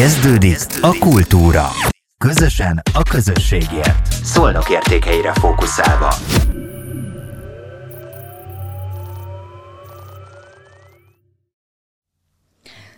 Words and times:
Kezdődik 0.00 0.58
a 0.80 0.96
kultúra. 0.98 1.68
Közösen 2.24 2.82
a 2.94 3.02
közösségért. 3.02 4.12
Szolnok 4.24 4.70
értékeire 4.70 5.32
fókuszálva. 5.32 6.14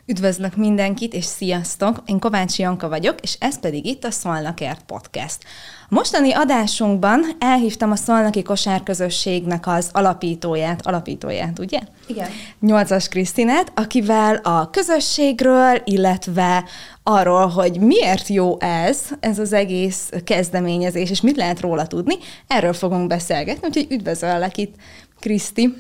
Üdvözlök 0.07 0.57
mindenkit, 0.57 1.13
és 1.13 1.25
sziasztok! 1.25 2.03
Én 2.07 2.19
Kovács 2.19 2.59
Janka 2.59 2.89
vagyok, 2.89 3.21
és 3.21 3.37
ez 3.41 3.61
pedig 3.61 3.87
itt 3.87 4.05
a 4.05 4.11
Szolnakért 4.11 4.83
Podcast. 4.87 5.39
A 5.89 5.95
mostani 5.95 6.33
adásunkban 6.33 7.21
elhívtam 7.39 7.91
a 7.91 7.97
Szolnaki 7.97 8.43
Kosárközösségnek 8.43 9.67
az 9.67 9.91
alapítóját, 9.93 10.87
alapítóját, 10.87 11.59
ugye? 11.59 11.79
Igen. 12.07 12.29
Nyolcas 12.61 13.09
Krisztinát, 13.09 13.73
akivel 13.75 14.37
a 14.37 14.71
közösségről, 14.71 15.81
illetve 15.85 16.65
arról, 17.03 17.47
hogy 17.47 17.81
miért 17.81 18.29
jó 18.29 18.61
ez, 18.61 19.01
ez 19.21 19.39
az 19.39 19.53
egész 19.53 20.11
kezdeményezés, 20.25 21.11
és 21.11 21.21
mit 21.21 21.37
lehet 21.37 21.61
róla 21.61 21.87
tudni, 21.87 22.15
erről 22.47 22.73
fogunk 22.73 23.07
beszélgetni, 23.07 23.67
úgyhogy 23.67 23.87
üdvözöllek 23.91 24.57
itt, 24.57 24.75
Kriszti. 25.21 25.75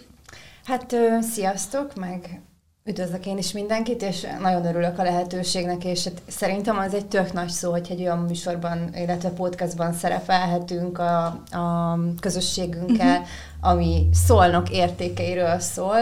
Hát 0.64 0.96
sziasztok, 1.32 1.94
meg 1.94 2.40
Üdvözlök 2.84 3.26
én 3.26 3.38
is 3.38 3.52
mindenkit, 3.52 4.02
és 4.02 4.26
nagyon 4.40 4.66
örülök 4.66 4.98
a 4.98 5.02
lehetőségnek, 5.02 5.84
és 5.84 6.04
hát 6.04 6.22
szerintem 6.26 6.78
az 6.78 6.94
egy 6.94 7.06
tök 7.06 7.32
nagy 7.32 7.48
szó, 7.48 7.70
hogy 7.70 7.86
egy 7.90 8.00
olyan 8.00 8.18
műsorban, 8.18 8.90
illetve 8.94 9.28
podcastban 9.30 9.92
szerepelhetünk 9.92 10.98
a, 10.98 11.24
a 11.50 11.98
közösségünkkel, 12.20 13.20
uh-huh. 13.20 13.26
ami 13.60 14.08
szólnak 14.12 14.70
értékeiről 14.70 15.58
szól. 15.58 15.96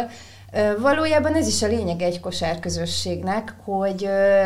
Valójában 0.79 1.35
ez 1.35 1.47
is 1.47 1.63
a 1.63 1.67
lényeg 1.67 2.03
egy 2.03 2.21
kosárközösségnek, 2.21 3.55
hogy 3.65 4.05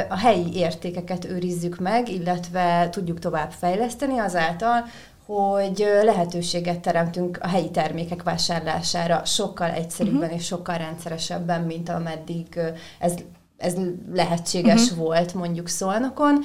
a 0.08 0.16
helyi 0.16 0.56
értékeket 0.56 1.24
őrizzük 1.24 1.78
meg, 1.78 2.08
illetve 2.08 2.88
tudjuk 2.90 3.18
tovább 3.18 3.50
fejleszteni 3.50 4.18
azáltal, 4.18 4.84
hogy 5.26 5.87
lehetőséget 6.02 6.80
teremtünk 6.80 7.38
a 7.42 7.48
helyi 7.48 7.70
termékek 7.70 8.23
vásárlására 8.23 9.24
sokkal 9.24 9.70
egyszerűbben 9.70 10.20
uh-huh. 10.20 10.38
és 10.38 10.46
sokkal 10.46 10.76
rendszeresebben, 10.76 11.60
mint 11.60 11.88
ameddig 11.88 12.59
ez, 12.98 13.14
ez 13.57 13.74
lehetséges 14.12 14.82
uh-huh. 14.82 14.98
volt 14.98 15.34
mondjuk 15.34 15.68
Szolnokon. 15.68 16.38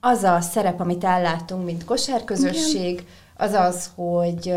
Az 0.00 0.22
a 0.22 0.40
szerep, 0.40 0.80
amit 0.80 1.04
ellátunk, 1.04 1.64
mint 1.64 1.84
kosárközösség, 1.84 3.06
az 3.40 3.52
az, 3.52 3.90
hogy 3.94 4.54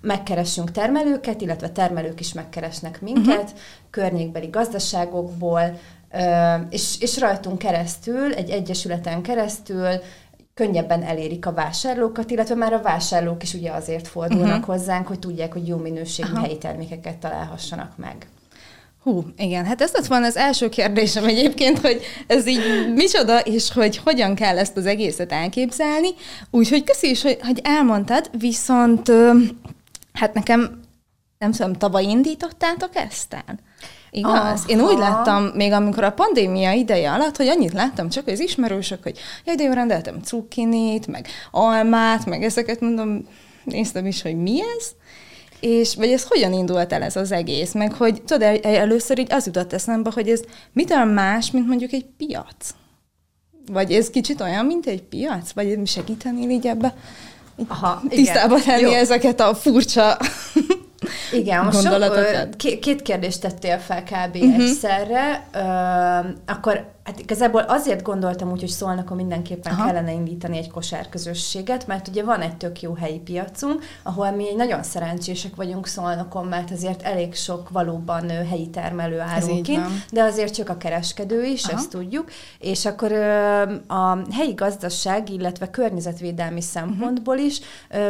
megkeressünk 0.00 0.70
termelőket, 0.70 1.40
illetve 1.40 1.68
termelők 1.68 2.20
is 2.20 2.32
megkeresnek 2.32 3.00
minket, 3.00 3.42
uh-huh. 3.42 3.58
környékbeli 3.90 4.46
gazdaságokból, 4.46 5.78
és, 6.70 7.00
és 7.00 7.18
rajtunk 7.18 7.58
keresztül, 7.58 8.32
egy 8.32 8.50
egyesületen 8.50 9.22
keresztül 9.22 9.88
könnyebben 10.54 11.02
elérik 11.02 11.46
a 11.46 11.52
vásárlókat, 11.52 12.30
illetve 12.30 12.54
már 12.54 12.72
a 12.72 12.82
vásárlók 12.82 13.42
is 13.42 13.54
ugye 13.54 13.70
azért 13.70 14.08
fordulnak 14.08 14.60
uh-huh. 14.60 14.76
hozzánk, 14.76 15.06
hogy 15.06 15.18
tudják, 15.18 15.52
hogy 15.52 15.68
jó 15.68 15.76
minőségű 15.76 16.32
Aha. 16.32 16.40
helyi 16.40 16.58
termékeket 16.58 17.16
találhassanak 17.16 17.96
meg. 17.96 18.28
Hú, 19.08 19.24
igen, 19.36 19.64
hát 19.64 19.80
ez 19.80 19.92
lett 19.92 20.06
volna 20.06 20.26
az 20.26 20.36
első 20.36 20.68
kérdésem 20.68 21.24
egyébként, 21.24 21.78
hogy 21.78 22.00
ez 22.26 22.46
így 22.46 22.92
micsoda, 22.94 23.40
és 23.40 23.72
hogy 23.72 23.96
hogyan 23.96 24.34
kell 24.34 24.58
ezt 24.58 24.76
az 24.76 24.86
egészet 24.86 25.32
elképzelni. 25.32 26.08
Úgyhogy 26.50 26.84
köszi 26.84 27.10
is, 27.10 27.22
hogy, 27.22 27.38
hogy 27.42 27.60
elmondtad, 27.62 28.30
viszont 28.38 29.12
hát 30.12 30.34
nekem, 30.34 30.80
nem 31.38 31.52
tudom, 31.52 31.72
tavaly 31.72 32.04
indítottátok 32.04 32.96
ezt 32.96 33.34
el? 33.34 33.58
Igaz? 34.10 34.34
Aha. 34.34 34.62
Én 34.66 34.80
úgy 34.80 34.98
láttam, 34.98 35.44
még 35.44 35.72
amikor 35.72 36.04
a 36.04 36.12
pandémia 36.12 36.72
ideje 36.72 37.12
alatt, 37.12 37.36
hogy 37.36 37.48
annyit 37.48 37.72
láttam 37.72 38.08
csak 38.08 38.26
az 38.26 38.40
ismerősök, 38.40 39.02
hogy 39.02 39.18
jaj, 39.44 39.54
de 39.56 39.62
jó, 39.62 39.72
rendeltem 39.72 40.22
cukkinit, 40.22 41.06
meg 41.06 41.26
almát, 41.50 42.26
meg 42.26 42.42
ezeket 42.42 42.80
mondom, 42.80 43.26
néztem 43.64 44.06
is, 44.06 44.22
hogy 44.22 44.36
mi 44.36 44.60
ez, 44.78 44.90
és 45.60 45.94
vagy 45.94 46.12
ez 46.12 46.24
hogyan 46.28 46.52
indult 46.52 46.92
el 46.92 47.02
ez 47.02 47.16
az 47.16 47.32
egész, 47.32 47.72
meg 47.72 47.92
hogy 47.92 48.22
tudod, 48.22 48.58
először 48.62 49.18
így 49.18 49.32
az 49.32 49.46
jutott 49.46 49.72
eszembe, 49.72 50.10
hogy 50.14 50.28
ez 50.28 50.40
mitől 50.72 51.04
más, 51.04 51.50
mint 51.50 51.66
mondjuk 51.66 51.92
egy 51.92 52.06
piac? 52.16 52.74
Vagy 53.72 53.92
ez 53.92 54.10
kicsit 54.10 54.40
olyan, 54.40 54.66
mint 54.66 54.86
egy 54.86 55.02
piac? 55.02 55.52
Vagy 55.52 55.78
segíteni 55.84 56.50
így 56.50 56.66
ebbe? 56.66 56.94
Aha, 57.68 58.02
tisztába 58.08 58.60
tenni 58.60 58.80
Jó. 58.80 58.92
ezeket 58.92 59.40
a 59.40 59.54
furcsa 59.54 60.16
igen, 61.32 61.64
most 61.64 61.82
sok, 61.82 62.56
két 62.80 63.02
kérdést 63.02 63.40
tettél 63.40 63.78
fel 63.78 64.02
kb. 64.02 64.36
Uh-huh. 64.36 64.62
egyszerre, 64.62 65.48
uh, 65.54 66.26
akkor 66.46 66.96
Hát 67.08 67.20
igazából 67.20 67.60
azért 67.60 68.02
gondoltam 68.02 68.50
úgy, 68.50 68.60
hogy 68.60 68.68
szólnak, 68.68 69.08
hogy 69.08 69.16
mindenképpen 69.16 69.72
Aha. 69.72 69.84
kellene 69.84 70.12
indítani 70.12 70.56
egy 70.56 70.70
kosárközösséget, 70.70 71.86
mert 71.86 72.08
ugye 72.08 72.22
van 72.22 72.40
egy 72.40 72.56
tök 72.56 72.82
jó 72.82 72.94
helyi 72.94 73.18
piacunk, 73.18 73.84
ahol 74.02 74.30
mi 74.30 74.48
egy 74.48 74.56
nagyon 74.56 74.82
szerencsések 74.82 75.54
vagyunk 75.54 75.86
szolnokon, 75.86 76.46
mert 76.46 76.70
azért 76.70 77.02
elég 77.02 77.34
sok 77.34 77.68
valóban 77.68 78.28
helyi 78.28 78.70
termelő 78.70 79.20
árul 79.20 79.62
ki, 79.62 79.78
de 80.10 80.22
azért 80.22 80.54
csak 80.54 80.68
a 80.68 80.76
kereskedő 80.76 81.44
is, 81.44 81.64
Aha. 81.64 81.76
ezt 81.76 81.90
tudjuk, 81.90 82.30
és 82.58 82.86
akkor 82.86 83.12
a 83.86 84.18
helyi 84.32 84.54
gazdaság, 84.54 85.30
illetve 85.30 85.70
környezetvédelmi 85.70 86.60
szempontból 86.60 87.36
is 87.36 87.60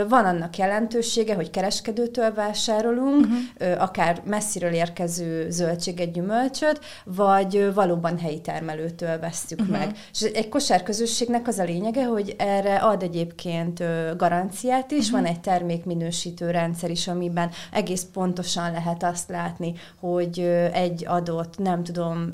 van 0.09 0.25
annak 0.25 0.57
jelentősége, 0.57 1.35
hogy 1.35 1.51
kereskedőtől 1.51 2.35
vásárolunk, 2.35 3.27
uh-huh. 3.27 3.83
akár 3.83 4.23
messziről 4.25 4.73
érkező 4.73 5.51
zöldséget, 5.51 6.13
gyümölcsöt, 6.13 6.81
vagy 7.05 7.75
valóban 7.75 8.19
helyi 8.19 8.41
termelő 8.41 8.87
szülőtől 8.89 9.19
vesszük 9.19 9.61
uh-huh. 9.61 9.79
meg. 9.79 9.97
És 10.13 10.21
egy 10.21 10.49
kosárközösségnek 10.49 11.49
az 11.49 11.59
a 11.59 11.65
lényege, 11.65 12.05
hogy 12.05 12.35
erre 12.39 12.77
ad 12.77 13.03
egyébként 13.03 13.83
garanciát 14.17 14.91
is, 14.91 15.07
uh-huh. 15.07 15.21
van 15.21 15.31
egy 15.31 15.41
termékminősítő 15.41 16.51
rendszer 16.51 16.91
is, 16.91 17.09
amiben 17.09 17.51
egész 17.73 18.07
pontosan 18.13 18.73
lehet 18.73 19.03
azt 19.03 19.29
látni, 19.29 19.75
hogy 20.01 20.41
egy 20.73 21.07
adott, 21.07 21.59
nem 21.59 21.85
tudom, 21.85 22.29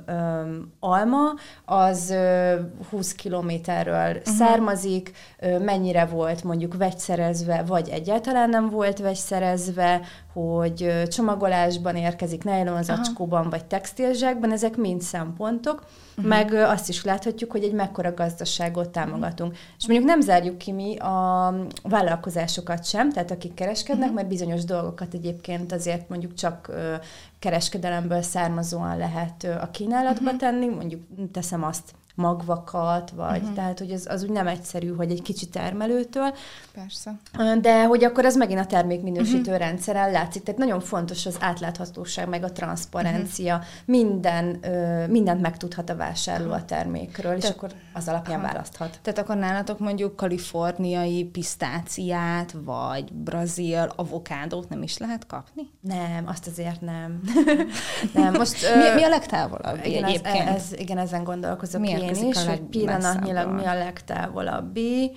alma, 0.81 1.35
az 1.65 2.15
20 2.91 3.13
kilométerről 3.13 4.17
uh-huh. 4.17 4.35
származik, 4.35 5.13
mennyire 5.61 6.05
volt 6.05 6.45
mondjuk 6.45 6.77
vegyszerezve, 6.77 7.63
vagy 7.67 7.89
egyáltalán 7.89 8.49
nem 8.49 8.69
volt 8.69 8.99
vegyszerezve, 8.99 10.01
hogy 10.33 11.03
csomagolásban 11.09 11.97
érkezik, 11.97 12.45
nylon 12.45 12.83
zacskóban, 12.83 13.51
vagy 13.51 13.65
textilzsákban, 13.65 14.53
ezek 14.53 14.77
mind 14.77 15.01
szempontok, 15.01 15.83
uh-huh. 16.17 16.27
meg 16.27 16.53
azt 16.53 16.89
is 16.89 17.05
láthatjuk, 17.05 17.51
hogy 17.51 17.63
egy 17.63 17.73
mekkora 17.73 18.15
gazdaságot 18.15 18.89
támogatunk. 18.89 19.57
És 19.79 19.87
mondjuk 19.87 20.09
nem 20.09 20.21
zárjuk 20.21 20.59
ki 20.59 20.73
mi 20.73 20.97
a 20.97 21.55
vállalkozásokat 21.83 22.85
sem, 22.85 23.13
tehát 23.13 23.31
akik 23.31 23.55
kereskednek, 23.55 24.03
uh-huh. 24.03 24.17
mert 24.17 24.29
bizonyos 24.29 24.65
dolgokat 24.65 25.15
egyébként 25.15 25.73
azért 25.73 26.09
mondjuk 26.09 26.35
csak 26.35 26.71
kereskedelemből 27.39 28.23
származóan 28.23 28.97
lehet 28.97 29.45
a 29.61 29.71
kínálatba 29.71 30.25
uh-huh. 30.25 30.41
tenni, 30.41 30.67
mondjuk 30.67 31.03
teszem 31.33 31.65
azt, 31.65 31.95
magvakat, 32.15 33.11
vagy 33.11 33.41
uh-huh. 33.41 33.55
tehát, 33.55 33.79
hogy 33.79 33.91
az, 33.91 34.07
az 34.11 34.23
úgy 34.23 34.31
nem 34.31 34.47
egyszerű, 34.47 34.95
hogy 34.95 35.11
egy 35.11 35.23
kicsi 35.23 35.49
termelőtől. 35.49 36.35
Persze. 36.75 37.15
De 37.61 37.85
hogy 37.85 38.05
akkor 38.05 38.25
ez 38.25 38.37
megint 38.37 38.61
a 38.61 38.67
termékminősítő 38.67 39.39
uh-huh. 39.39 39.59
rendszeren 39.59 40.11
látszik. 40.11 40.43
Tehát 40.43 40.61
nagyon 40.61 40.81
fontos 40.81 41.27
az 41.27 41.37
átláthatóság, 41.41 42.29
meg 42.29 42.45
a 42.45 42.53
transzparencia. 42.53 43.55
Uh-huh. 43.55 43.69
Minden, 43.85 44.59
ö, 44.63 45.07
mindent 45.07 45.41
megtudhat 45.41 45.91
a 45.91 45.97
vásárló 45.97 46.53
a 46.53 46.65
termékről, 46.65 47.37
és 47.37 47.49
akkor 47.49 47.71
az 47.93 48.09
alapján 48.09 48.41
aha. 48.41 48.53
választhat. 48.53 48.99
Tehát 49.03 49.19
akkor 49.19 49.37
nálatok 49.37 49.79
mondjuk 49.79 50.17
kaliforniai 50.17 51.25
pisztáciát, 51.25 52.55
vagy 52.65 53.13
brazil 53.13 53.93
avokádót 53.97 54.69
nem 54.69 54.83
is 54.83 54.99
lehet 54.99 55.27
kapni? 55.27 55.63
Nem, 55.81 56.27
azt 56.27 56.47
azért 56.47 56.81
nem. 56.81 57.21
nem, 58.15 58.33
most... 58.33 58.75
mi, 58.75 58.95
mi 58.95 59.03
a 59.03 59.09
legtávolabb 59.09 59.85
igen, 59.85 60.05
egyébként? 60.05 60.49
Ez, 60.49 60.55
ez, 60.55 60.73
igen, 60.81 60.99
ezen 60.99 61.25
gondolkozok. 61.25 61.81
Miért 61.81 62.04
én 62.05 62.29
is, 62.29 62.45
hogy 62.45 62.61
pillanatnyilag 62.61 63.53
mi 63.53 63.65
a 63.65 63.75
legtávolabbi. 63.75 65.11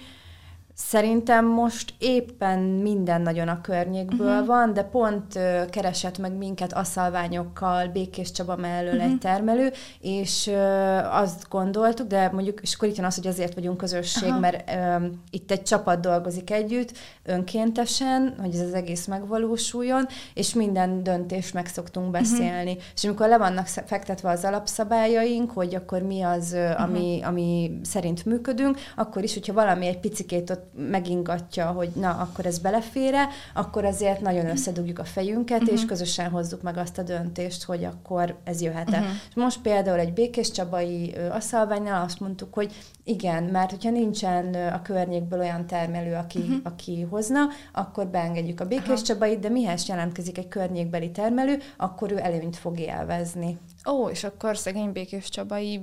Szerintem 0.80 1.46
most 1.46 1.94
éppen 1.98 2.60
minden 2.60 3.22
nagyon 3.22 3.48
a 3.48 3.62
környékből 3.62 4.32
uh-huh. 4.32 4.46
van, 4.46 4.74
de 4.74 4.84
pont 4.84 5.36
uh, 5.36 5.66
keresett 5.70 6.18
meg 6.18 6.34
minket 6.34 6.74
aszalványokkal 6.74 7.88
Békés 7.88 8.32
Csaba 8.32 8.56
mellől 8.56 8.94
uh-huh. 8.94 9.12
egy 9.12 9.18
termelő, 9.18 9.72
és 10.02 10.48
uh, 10.48 11.18
azt 11.20 11.50
gondoltuk, 11.50 12.08
de 12.08 12.30
mondjuk, 12.34 12.60
és 12.62 12.76
akkor 12.76 12.88
itt 12.88 12.96
jön 12.96 13.06
az, 13.06 13.16
hogy 13.16 13.28
azért 13.28 13.54
vagyunk 13.54 13.78
közösség, 13.78 14.30
Aha. 14.30 14.40
mert 14.40 14.70
uh, 14.70 15.06
itt 15.30 15.52
egy 15.52 15.64
csapat 15.64 16.00
dolgozik 16.00 16.52
együtt, 16.52 16.92
önkéntesen, 17.24 18.36
hogy 18.42 18.54
ez 18.54 18.62
az 18.62 18.74
egész 18.74 19.06
megvalósuljon, 19.06 20.08
és 20.34 20.54
minden 20.54 21.04
döntést 21.04 21.54
meg 21.54 21.68
szoktunk 21.68 22.12
mhm. 22.12 22.22
beszélni. 22.22 22.72
Uh-huh. 22.72 22.86
És 22.96 23.04
amikor 23.04 23.28
le 23.28 23.38
vannak 23.38 23.68
fektetve 23.68 24.30
az 24.30 24.44
alapszabályaink, 24.44 25.52
hogy 25.52 25.76
akkor 25.76 26.02
mi 26.02 26.22
az, 26.22 26.52
uh, 26.54 26.82
ami, 26.82 27.16
uh-huh. 27.16 27.28
ami 27.28 27.80
szerint 27.84 28.26
működünk, 28.26 28.78
akkor 28.96 29.24
is, 29.24 29.34
hogyha 29.34 29.54
valami 29.54 29.88
egy 29.88 30.00
picikét 30.00 30.50
ott 30.50 30.66
megingatja, 30.76 31.66
hogy 31.66 31.90
na, 31.96 32.10
akkor 32.10 32.46
ez 32.46 32.60
belefére, 32.60 33.28
akkor 33.54 33.86
azért 33.86 34.22
nagyon 34.22 34.50
összedugjuk 34.50 35.00
a 35.00 35.04
fejünket, 35.04 35.62
uh-huh. 35.62 35.74
és 35.74 35.86
közösen 35.86 36.30
hozzuk 36.30 36.62
meg 36.62 36.78
azt 36.78 36.98
a 36.98 37.04
döntést, 37.04 37.64
hogy 37.64 37.84
akkor 37.84 38.38
ez 38.44 38.62
jöhet-e. 38.62 38.98
Uh-huh. 38.98 39.14
Most 39.36 39.62
például 39.62 40.00
egy 40.00 40.14
Békés 40.14 40.52
Csabai 40.52 41.16
asszalványnál 41.32 42.04
azt 42.04 42.20
mondtuk, 42.20 42.54
hogy 42.54 42.74
igen, 43.04 43.44
mert 43.44 43.70
hogyha 43.70 43.90
nincsen 43.90 44.54
a 44.54 44.82
környékből 44.82 45.40
olyan 45.40 45.68
termelő, 45.68 46.16
aki, 46.16 46.40
uh-huh. 46.40 46.58
aki 46.64 47.02
hozna, 47.10 47.40
akkor 47.74 48.08
beengedjük 48.08 48.60
a 48.60 48.66
Békés 48.66 48.88
Aha. 48.88 49.02
Csabait, 49.02 49.40
de 49.40 49.50
mihez 49.50 49.88
jelentkezik 49.88 50.38
egy 50.38 50.48
környékbeli 50.48 51.12
termelő, 51.12 51.58
akkor 51.78 52.12
ő 52.12 52.18
előnyt 52.18 52.56
fog 52.56 52.80
élvezni. 52.80 53.58
Ó, 53.90 54.10
és 54.10 54.24
akkor 54.24 54.58
szegény 54.58 54.92
Békés 54.92 55.30
Csabai 55.30 55.82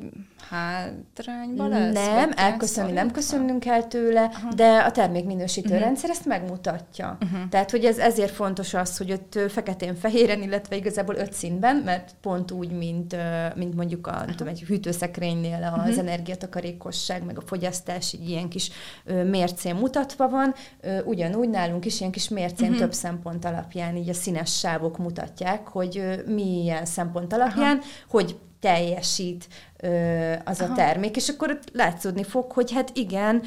hátrányba 0.50 1.68
lesz? 1.68 1.94
Nem, 1.94 2.30
elköszönni 2.36 2.92
nem 2.92 3.10
köszönünk 3.10 3.66
el 3.66 3.88
tőle, 3.88 4.22
Aha. 4.22 4.54
de 4.54 4.78
a 4.78 4.90
termékminősítő 4.90 5.68
uh-huh. 5.68 5.84
rendszer 5.84 6.10
ezt 6.10 6.24
megmutatja. 6.24 7.18
Uh-huh. 7.22 7.48
Tehát, 7.48 7.70
hogy 7.70 7.84
ez 7.84 7.98
ezért 7.98 8.32
fontos 8.32 8.74
az, 8.74 8.96
hogy 8.96 9.12
ott 9.12 9.38
feketén-fehéren, 9.50 10.42
illetve 10.42 10.76
igazából 10.76 11.14
öt 11.14 11.32
színben, 11.32 11.76
mert 11.76 12.14
pont 12.20 12.50
úgy, 12.50 12.70
mint, 12.70 13.16
mint 13.54 13.74
mondjuk 13.74 14.06
a, 14.06 14.24
tudom, 14.26 14.48
egy 14.48 14.62
hűtőszekrénynél 14.62 15.72
az 15.74 15.78
uh-huh. 15.78 15.98
energiatakarékosság, 15.98 17.24
meg 17.24 17.38
a 17.38 17.42
fogyasztás 17.46 18.12
egy 18.12 18.28
ilyen 18.28 18.48
kis 18.48 18.70
mércén 19.30 19.74
mutatva 19.74 20.28
van, 20.28 20.54
ugyanúgy 21.04 21.48
nálunk 21.48 21.84
is 21.84 22.00
ilyen 22.00 22.12
kis 22.12 22.28
mércén 22.28 22.66
uh-huh. 22.66 22.82
több 22.82 22.92
szempont 22.92 23.44
alapján 23.44 23.96
így 23.96 24.08
a 24.08 24.14
színes 24.14 24.58
sávok 24.58 24.98
mutatják, 24.98 25.68
hogy 25.68 26.22
milyen 26.26 26.84
szempont 26.84 27.32
alapján, 27.32 27.76
Aha 27.76 27.92
hogy 28.08 28.36
teljesít 28.64 29.48
az 30.44 30.60
Aha. 30.60 30.72
a 30.72 30.76
termék, 30.76 31.16
és 31.16 31.28
akkor 31.28 31.58
látszódni 31.72 32.22
fog, 32.22 32.52
hogy 32.52 32.72
hát 32.72 32.90
igen, 32.94 33.42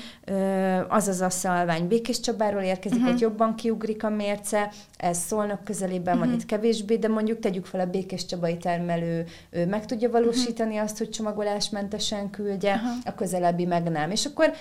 az 0.87 1.07
az 1.07 1.21
a 1.21 1.29
szalvány 1.29 1.87
Békés 1.87 2.19
Csabáról 2.19 2.61
érkezik, 2.61 2.97
uh-huh. 2.97 3.11
hogy 3.11 3.21
jobban 3.21 3.55
kiugrik 3.55 4.03
a 4.03 4.09
mérce, 4.09 4.71
ez 4.97 5.17
szólnak 5.17 5.63
közelében 5.63 6.13
uh-huh. 6.13 6.19
van 6.19 6.27
mhm. 6.27 6.37
itt 6.37 6.45
kevésbé, 6.45 6.95
de 6.95 7.07
mondjuk 7.07 7.39
tegyük 7.39 7.65
fel 7.65 7.79
a 7.79 7.85
Békés 7.85 8.25
Csabai 8.25 8.57
termelő 8.57 9.25
ő 9.49 9.65
meg 9.65 9.85
tudja 9.85 10.09
valósítani 10.09 10.69
uh-huh. 10.69 10.83
azt, 10.83 10.97
hogy 10.97 11.09
csomagolásmentesen 11.09 12.29
küldje, 12.29 12.73
uh-huh. 12.73 12.89
a 13.05 13.13
közelebbi 13.15 13.65
meg 13.65 13.89
nem. 13.89 14.11
És 14.11 14.25
akkor 14.25 14.53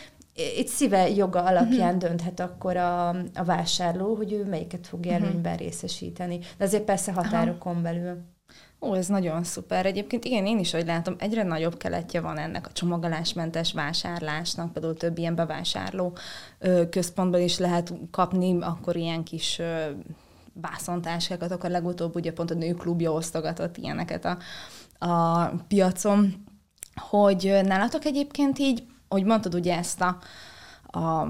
itt 0.57 0.69
szíve 0.69 1.11
joga 1.11 1.43
alapján 1.43 1.95
uh-huh. 1.95 2.09
dönthet 2.09 2.41
akkor 2.41 2.77
a, 2.77 3.09
a 3.09 3.45
vásárló, 3.45 4.15
hogy 4.15 4.33
ő 4.33 4.45
melyiket 4.45 4.87
fog 4.87 5.07
előnyben 5.07 5.53
uh-huh. 5.53 5.59
részesíteni. 5.59 6.39
De 6.59 6.65
azért 6.65 6.85
persze 6.85 7.13
határokon 7.13 7.73
Aha. 7.73 7.83
belül. 7.83 8.35
Ó, 8.81 8.95
ez 8.95 9.07
nagyon 9.07 9.45
szuper. 9.45 9.87
Egyébként 9.87 10.25
igen, 10.25 10.47
én 10.47 10.59
is, 10.59 10.73
hogy 10.73 10.87
látom, 10.87 11.15
egyre 11.19 11.43
nagyobb 11.43 11.77
keletje 11.77 12.21
van 12.21 12.39
ennek 12.39 12.67
a 12.67 12.73
csomagolásmentes 12.73 13.73
vásárlásnak, 13.73 14.73
például 14.73 14.97
több 14.97 15.19
ilyen 15.19 15.35
bevásárló 15.35 16.17
központban 16.91 17.41
is 17.41 17.59
lehet 17.59 17.93
kapni, 18.11 18.59
akkor 18.61 18.97
ilyen 18.97 19.25
kis 19.25 19.59
ö, 19.59 19.91
bászontáskákat, 20.53 21.51
akkor 21.51 21.71
legutóbb 21.71 22.15
ugye 22.15 22.33
pont 22.33 22.51
a 22.51 22.55
nőklubja 22.55 23.13
osztogatott 23.13 23.77
ilyeneket 23.77 24.25
a, 24.25 24.39
a 25.07 25.47
piacon, 25.69 26.45
hogy 26.95 27.61
nálatok 27.65 28.05
egyébként 28.05 28.59
így, 28.59 28.87
hogy 29.09 29.25
mondtad 29.25 29.55
ugye 29.55 29.77
ezt 29.77 30.01
a, 30.01 30.19
a 30.99 31.29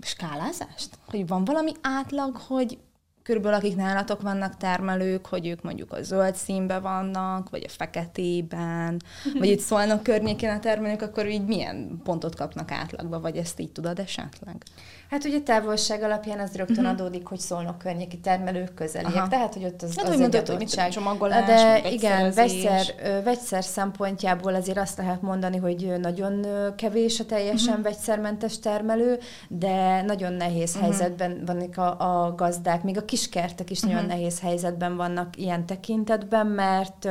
skálázást, 0.00 0.98
hogy 1.10 1.26
van 1.26 1.44
valami 1.44 1.72
átlag, 1.80 2.36
hogy 2.36 2.78
körülbelül 3.22 3.58
akik 3.58 3.76
nálatok 3.76 4.22
vannak 4.22 4.56
termelők, 4.56 5.26
hogy 5.26 5.46
ők 5.46 5.62
mondjuk 5.62 5.92
a 5.92 6.02
zöld 6.02 6.34
színben 6.34 6.82
vannak, 6.82 7.50
vagy 7.50 7.64
a 7.66 7.70
feketében, 7.70 9.00
vagy 9.38 9.48
itt 9.48 9.60
szólnak 9.60 10.02
környékén 10.02 10.50
a 10.50 10.60
termelők, 10.60 11.02
akkor 11.02 11.26
így 11.26 11.46
milyen 11.46 12.00
pontot 12.04 12.34
kapnak 12.34 12.70
átlagba, 12.70 13.20
vagy 13.20 13.36
ezt 13.36 13.60
így 13.60 13.70
tudod 13.70 13.98
esetleg? 13.98 14.62
Hát 15.12 15.24
ugye 15.24 15.40
távolság 15.40 16.02
alapján 16.02 16.38
az 16.38 16.54
rögtön 16.54 16.84
uh-huh. 16.84 17.00
adódik, 17.00 17.26
hogy 17.26 17.38
szólnak 17.38 17.78
környéki 17.78 18.18
termelők 18.18 18.74
közeliek. 18.74 19.14
Aha. 19.14 19.28
Tehát, 19.28 19.54
hogy 19.54 19.64
ott 19.64 19.82
az, 19.82 19.96
hát, 19.96 20.08
az 20.08 20.20
egy 20.20 20.36
adottság. 20.36 20.90
Csomagolás, 20.90 21.46
De 21.46 21.90
igen, 21.90 22.32
vegyszer, 22.32 22.84
vegyszer 23.24 23.64
szempontjából 23.64 24.54
azért 24.54 24.78
azt 24.78 24.98
lehet 24.98 25.22
mondani, 25.22 25.56
hogy 25.56 25.92
nagyon 26.00 26.46
kevés 26.76 27.20
a 27.20 27.24
teljesen 27.24 27.68
uh-huh. 27.68 27.84
vegyszermentes 27.84 28.58
termelő, 28.58 29.18
de 29.48 30.02
nagyon 30.02 30.32
nehéz 30.32 30.74
uh-huh. 30.74 30.82
helyzetben 30.82 31.42
vannak 31.46 31.76
a, 31.76 32.24
a 32.24 32.34
gazdák, 32.34 32.82
még 32.82 32.96
a 32.96 33.04
kiskertek 33.04 33.70
is 33.70 33.78
uh-huh. 33.78 33.92
nagyon 33.92 34.08
nehéz 34.08 34.40
helyzetben 34.40 34.96
vannak 34.96 35.36
ilyen 35.36 35.66
tekintetben, 35.66 36.46
mert 36.46 37.08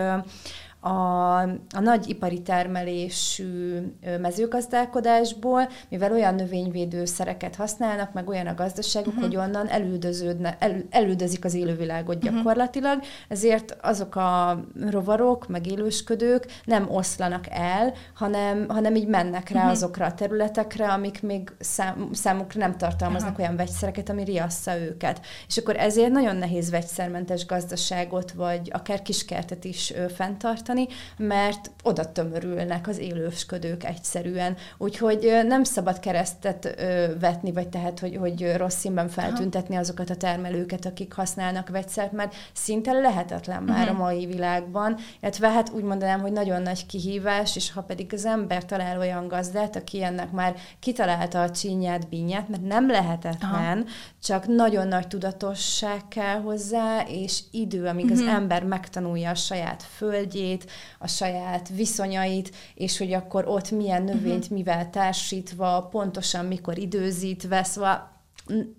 a, 0.84 1.42
a 1.76 1.80
nagy 1.82 2.10
ipari 2.10 2.42
termelésű 2.42 3.80
mezőgazdálkodásból, 4.22 5.70
mivel 5.90 6.12
olyan 6.12 6.36
növényvédőszereket 6.36 7.56
használnak, 7.56 8.14
meg 8.14 8.28
olyan 8.28 8.48
a 8.48 8.54
gazdaságuk, 8.54 9.08
uh-huh. 9.08 9.24
hogy 9.24 9.36
onnan 9.36 9.68
elüldöződne, 9.68 10.56
el, 10.60 10.84
elüldözik 10.90 11.46
az 11.46 11.54
élővilágot 11.54 12.16
uh-huh. 12.16 12.36
gyakorlatilag, 12.36 13.00
ezért 13.28 13.78
azok 13.82 14.16
a 14.16 14.64
rovarok, 14.90 15.48
meg 15.48 15.68
élősködők 15.68 16.46
nem 16.66 16.88
oszlanak 16.92 17.46
el, 17.50 17.94
hanem, 18.14 18.66
hanem 18.68 18.96
így 18.96 19.08
mennek 19.08 19.50
rá 19.50 19.58
uh-huh. 19.58 19.72
azokra 19.72 20.06
a 20.06 20.14
területekre, 20.14 20.88
amik 20.88 21.22
még 21.22 21.52
szám, 21.60 22.10
számukra 22.12 22.60
nem 22.60 22.78
tartalmaznak 22.78 23.32
uh-huh. 23.32 23.46
olyan 23.46 23.56
vegyszereket, 23.58 24.10
ami 24.10 24.24
riassza 24.24 24.80
őket. 24.80 25.22
És 25.48 25.58
akkor 25.58 25.76
ezért 25.78 26.12
nagyon 26.12 26.36
nehéz 26.36 26.70
vegyszermentes 26.70 27.46
gazdaságot, 27.46 28.32
vagy 28.32 28.70
akár 28.74 29.02
kiskertet 29.02 29.64
is 29.64 29.94
fenntartani, 30.16 30.70
tartani, 30.72 30.88
mert 31.18 31.72
oda 31.84 32.12
tömörülnek 32.12 32.88
az 32.88 32.98
élősködők 32.98 33.84
egyszerűen. 33.84 34.56
Úgyhogy 34.78 35.42
nem 35.48 35.64
szabad 35.64 36.00
keresztet 36.00 36.76
vetni, 37.20 37.52
vagy 37.52 37.68
tehát, 37.68 38.00
hogy, 38.00 38.16
hogy 38.16 38.54
rossz 38.58 38.76
színben 38.76 39.10
feltüntetni 39.10 39.76
azokat 39.76 40.10
a 40.10 40.16
termelőket, 40.16 40.86
akik 40.86 41.14
használnak 41.14 41.70
vegyszert, 41.70 42.12
mert 42.12 42.36
szinte 42.54 42.92
lehetetlen 42.92 43.64
már 43.64 43.88
uh-huh. 43.88 44.00
a 44.00 44.04
mai 44.04 44.26
világban. 44.26 44.98
Illetve 45.22 45.50
hát 45.50 45.70
úgy 45.70 45.84
mondanám, 45.84 46.22
hogy 46.22 46.32
nagyon 46.32 46.62
nagy 46.62 46.86
kihívás, 46.86 47.56
és 47.56 47.72
ha 47.72 47.82
pedig 47.82 48.14
az 48.14 48.26
ember 48.26 48.66
talál 48.66 49.00
olyan 49.00 49.28
gazdát, 49.28 49.76
aki 49.76 50.04
ennek 50.04 50.32
már 50.32 50.56
kitalálta 50.80 51.42
a 51.42 51.52
csínyát, 51.52 52.10
bínyát, 52.10 52.50
mert 52.50 52.64
nem 52.64 52.90
lehetetlen, 52.90 53.78
Aha. 53.78 53.90
csak 54.24 54.48
nagyon 54.48 54.88
nagy 54.88 55.08
tudatosság 55.08 56.08
kell 56.08 56.42
hozzá, 56.42 57.02
és 57.08 57.40
idő, 57.52 57.86
amíg 57.86 58.06
uh-huh. 58.06 58.20
az 58.20 58.26
mhm. 58.26 58.36
ember 58.36 58.64
megtanulja 58.64 59.30
a 59.30 59.36
saját 59.36 59.84
földjét, 59.84 60.61
növényeit, 60.62 60.72
a 61.00 61.08
saját 61.08 61.70
viszonyait, 61.70 62.56
és 62.76 62.98
hogy 62.98 63.14
akkor 63.14 63.48
ott 63.48 63.72
milyen 63.72 64.04
növényt 64.04 64.44
uh-huh. 64.44 64.58
mivel 64.58 64.90
társítva, 64.90 65.88
pontosan 65.92 66.46
mikor 66.46 66.78
időzítve, 66.78 67.64
szóval 67.64 68.10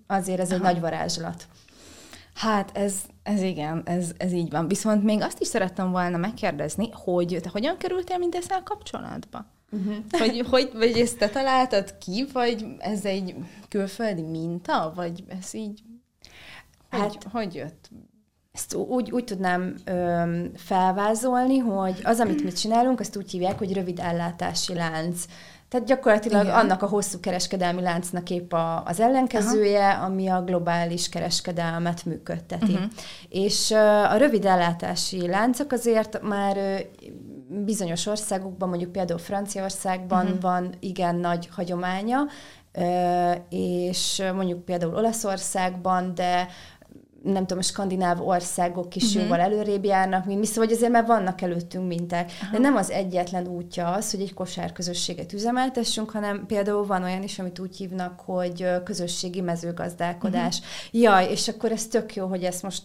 azért 0.07 0.39
ez 0.39 0.51
Aha. 0.51 0.55
egy 0.55 0.61
nagy 0.61 0.79
varázslat. 0.79 1.47
Hát 2.33 2.77
ez, 2.77 2.95
ez 3.23 3.41
igen, 3.41 3.81
ez, 3.85 4.11
ez 4.17 4.31
így 4.31 4.49
van. 4.49 4.67
Viszont 4.67 5.03
még 5.03 5.21
azt 5.21 5.41
is 5.41 5.47
szerettem 5.47 5.91
volna 5.91 6.17
megkérdezni, 6.17 6.89
hogy 6.91 7.39
te 7.41 7.49
hogyan 7.49 7.77
kerültél 7.77 8.17
mindezzel 8.17 8.63
kapcsolatba? 8.63 9.45
Uh-huh. 9.71 9.95
Hogy, 10.09 10.45
hogy, 10.49 10.69
vagy 10.73 10.99
ezt 10.99 11.17
te 11.17 11.29
találtad 11.29 11.97
ki, 11.97 12.25
vagy 12.33 12.65
ez 12.79 13.05
egy 13.05 13.35
külföldi 13.69 14.21
minta, 14.21 14.91
vagy 14.95 15.23
ez 15.27 15.53
így, 15.53 15.81
hát, 16.89 17.01
hogy, 17.01 17.17
hogy 17.31 17.55
jött 17.55 17.89
ezt 18.53 18.73
úgy, 18.73 19.11
úgy 19.11 19.23
tudnám 19.23 19.75
ö, 19.85 20.23
felvázolni, 20.55 21.57
hogy 21.57 21.99
az, 22.03 22.19
amit 22.19 22.43
mi 22.43 22.51
csinálunk, 22.51 22.99
azt 22.99 23.17
úgy 23.17 23.31
hívják, 23.31 23.57
hogy 23.57 23.73
rövid 23.73 23.99
ellátási 23.99 24.73
lánc. 24.73 25.25
Tehát 25.69 25.87
gyakorlatilag 25.87 26.43
Igen. 26.43 26.55
annak 26.55 26.81
a 26.81 26.87
hosszú 26.87 27.19
kereskedelmi 27.19 27.81
láncnak 27.81 28.29
épp 28.29 28.53
a, 28.53 28.83
az 28.83 28.99
ellenkezője, 28.99 29.89
Aha. 29.89 30.05
ami 30.05 30.27
a 30.27 30.41
globális 30.43 31.09
kereskedelmet 31.09 32.05
működteti. 32.05 32.71
Uh-huh. 32.73 32.91
És 33.29 33.71
a 34.11 34.17
rövid 34.17 34.45
ellátási 34.45 35.27
láncok 35.27 35.71
azért 35.71 36.21
már 36.21 36.85
bizonyos 37.47 38.05
országokban, 38.05 38.69
mondjuk 38.69 38.91
például 38.91 39.19
Franciaországban 39.19 40.25
uh-huh. 40.25 40.41
van 40.41 40.73
igen 40.79 41.15
nagy 41.15 41.49
hagyománya, 41.51 42.25
és 43.49 44.23
mondjuk 44.35 44.65
például 44.65 44.95
Olaszországban, 44.95 46.15
de 46.15 46.47
nem 47.23 47.41
tudom, 47.41 47.57
a 47.57 47.61
skandináv 47.61 48.27
országok 48.27 48.95
is 48.95 49.03
uh-huh. 49.03 49.21
jóval 49.21 49.39
előrébb 49.39 49.83
járnak, 49.83 50.25
mint 50.25 50.39
mi, 50.39 50.45
szóval 50.45 50.65
hogy 50.65 50.75
azért 50.75 50.91
már 50.91 51.05
vannak 51.05 51.41
előttünk 51.41 51.87
minták. 51.87 52.31
Uh-huh. 52.31 52.51
De 52.51 52.57
nem 52.57 52.75
az 52.75 52.89
egyetlen 52.89 53.47
útja 53.47 53.91
az, 53.91 54.11
hogy 54.11 54.21
egy 54.21 54.33
kosárközösséget 54.33 55.33
üzemeltessünk, 55.33 56.09
hanem 56.09 56.45
például 56.45 56.85
van 56.85 57.03
olyan 57.03 57.23
is, 57.23 57.39
amit 57.39 57.59
úgy 57.59 57.77
hívnak, 57.77 58.19
hogy 58.25 58.67
közösségi 58.83 59.41
mezőgazdálkodás. 59.41 60.59
Uh-huh. 60.59 61.01
Jaj, 61.01 61.31
és 61.31 61.47
akkor 61.47 61.71
ez 61.71 61.87
tök 61.87 62.15
jó, 62.15 62.27
hogy 62.27 62.43
ezt 62.43 62.63
most 62.63 62.83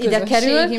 ide 0.00 0.22
kerül. 0.22 0.78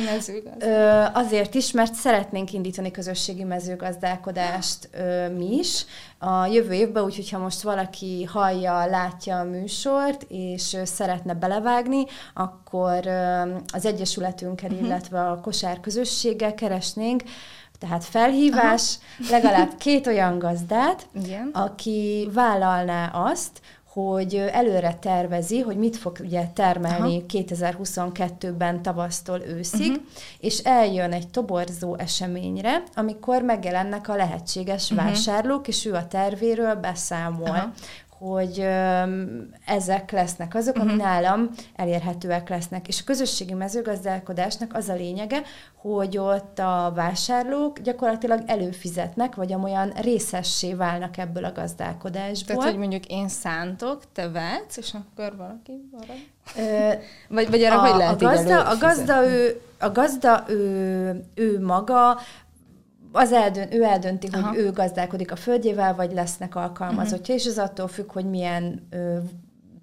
Ö, 0.60 1.04
azért 1.14 1.56
is, 1.56 1.72
mert 1.72 1.94
szeretnénk 1.94 2.54
indítani 2.54 2.92
közösségi 2.92 3.44
mezőgazdálkodást 3.44 4.90
ö, 4.92 5.30
mi 5.30 5.58
is 5.58 5.86
a 6.20 6.46
jövő 6.46 6.74
évben, 6.74 7.04
úgyhogy 7.04 7.30
ha 7.30 7.38
most 7.38 7.62
valaki 7.62 8.24
hallja, 8.24 8.86
látja 8.86 9.40
a 9.40 9.44
műsort, 9.44 10.26
és 10.30 10.78
szeretne 10.84 11.34
belevágni, 11.34 12.06
akkor 12.34 13.06
ö, 13.06 13.42
az 13.74 13.86
Egyesületünkkel, 13.86 14.70
uh-huh. 14.70 14.88
illetve 14.88 15.30
a 15.30 15.40
kosár 15.42 15.80
közösséggel 15.80 16.54
keresnénk, 16.54 17.24
tehát 17.80 18.06
felhívás, 18.06 18.98
Aha. 19.20 19.32
legalább 19.32 19.76
két 19.78 20.08
olyan 20.08 20.40
gazdát, 20.40 21.08
Igen. 21.24 21.50
aki 21.54 22.30
vállalná 22.34 23.08
azt, 23.08 23.62
hogy 24.04 24.36
előre 24.36 24.94
tervezi, 24.94 25.60
hogy 25.60 25.78
mit 25.78 25.98
fog 25.98 26.18
ugye 26.22 26.48
termelni 26.54 27.16
Aha. 27.16 27.26
2022-ben 27.30 28.82
tavasztól 28.82 29.42
őszig, 29.42 29.90
uh-huh. 29.92 30.06
és 30.40 30.58
eljön 30.58 31.12
egy 31.12 31.28
toborzó 31.28 31.96
eseményre, 31.96 32.84
amikor 32.96 33.42
megjelennek 33.42 34.10
a 34.10 34.16
lehetséges 34.16 34.92
uh-huh. 34.92 35.08
vásárlók, 35.08 35.68
és 35.68 35.86
ő 35.86 35.94
a 35.94 36.08
tervéről 36.08 36.76
beszámol. 36.76 37.50
Aha 37.50 37.74
hogy 38.18 38.68
ezek 39.66 40.12
lesznek 40.12 40.56
azok, 40.56 40.76
uh-huh. 40.76 40.92
ami 40.92 41.02
mhm. 41.02 41.10
nálam 41.10 41.50
elérhetőek 41.76 42.50
lesznek. 42.50 42.88
És 42.88 43.02
a 43.02 43.04
közösségi 43.04 43.54
mezőgazdálkodásnak 43.54 44.74
az 44.74 44.90
a 44.90 44.94
lényege, 44.94 45.42
hogy 45.76 46.18
ott 46.18 46.60
a 46.60 46.92
vásárlók 46.96 47.80
gyakorlatilag 47.80 48.44
előfizetnek, 48.46 49.36
vagy 49.36 49.54
amolyan 49.54 49.90
részessé 49.90 50.74
válnak 50.74 51.18
ebből 51.18 51.46
a 51.46 51.52
gazdálkodásból. 51.52 52.56
Tehát, 52.56 52.72
hogy 52.72 52.80
mondjuk 52.80 53.06
én 53.06 53.28
szántok, 53.28 54.02
te 54.14 54.30
vetsz, 54.30 54.78
és 54.78 54.94
akkor 54.94 55.36
valaki 55.38 55.90
marad? 55.92 56.18
Ö, 56.58 56.94
vagy, 57.36 57.50
vagy 57.50 57.64
arra 57.64 57.82
a, 57.82 57.88
hogy 57.88 57.98
lehet 57.98 58.22
a 58.22 58.26
gazda, 58.26 58.70
a 58.70 58.78
gazda, 58.78 59.28
ő, 59.28 59.62
a 59.80 59.92
gazda 59.92 60.44
ő, 60.48 61.24
ő 61.36 61.62
maga 61.62 62.20
az 63.18 63.32
eldönt, 63.32 63.74
ő 63.74 63.84
eldönti, 63.84 64.28
Aha. 64.32 64.48
hogy 64.48 64.58
ő 64.58 64.72
gazdálkodik 64.72 65.32
a 65.32 65.36
földjével, 65.36 65.96
vagy 65.96 66.14
lesznek 66.14 66.56
alkalmazottja, 66.56 67.36
uh-huh. 67.36 67.36
és 67.36 67.46
ez 67.46 67.58
attól 67.58 67.88
függ, 67.88 68.12
hogy 68.12 68.26
milyen 68.26 68.88
ö, 68.90 69.18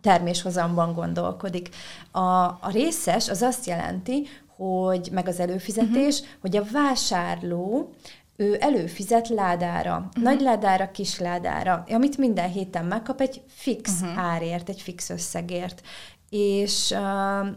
terméshozamban 0.00 0.92
gondolkodik. 0.92 1.68
A, 2.10 2.18
a 2.60 2.68
részes 2.72 3.28
az 3.28 3.42
azt 3.42 3.66
jelenti, 3.66 4.26
hogy 4.56 5.08
meg 5.12 5.28
az 5.28 5.40
előfizetés, 5.40 6.20
uh-huh. 6.20 6.34
hogy 6.40 6.56
a 6.56 6.64
vásárló 6.72 7.92
ő 8.36 8.56
előfizet 8.60 9.28
ládára, 9.28 9.96
uh-huh. 9.96 10.22
nagy 10.22 10.40
ládára, 10.40 10.90
kis 10.90 11.18
ládára, 11.18 11.84
amit 11.88 12.18
minden 12.18 12.50
héten 12.50 12.84
megkap 12.84 13.20
egy 13.20 13.42
fix 13.46 14.00
uh-huh. 14.00 14.18
árért, 14.18 14.68
egy 14.68 14.80
fix 14.80 15.10
összegért. 15.10 15.82
És 16.30 16.90
uh, 16.90 17.48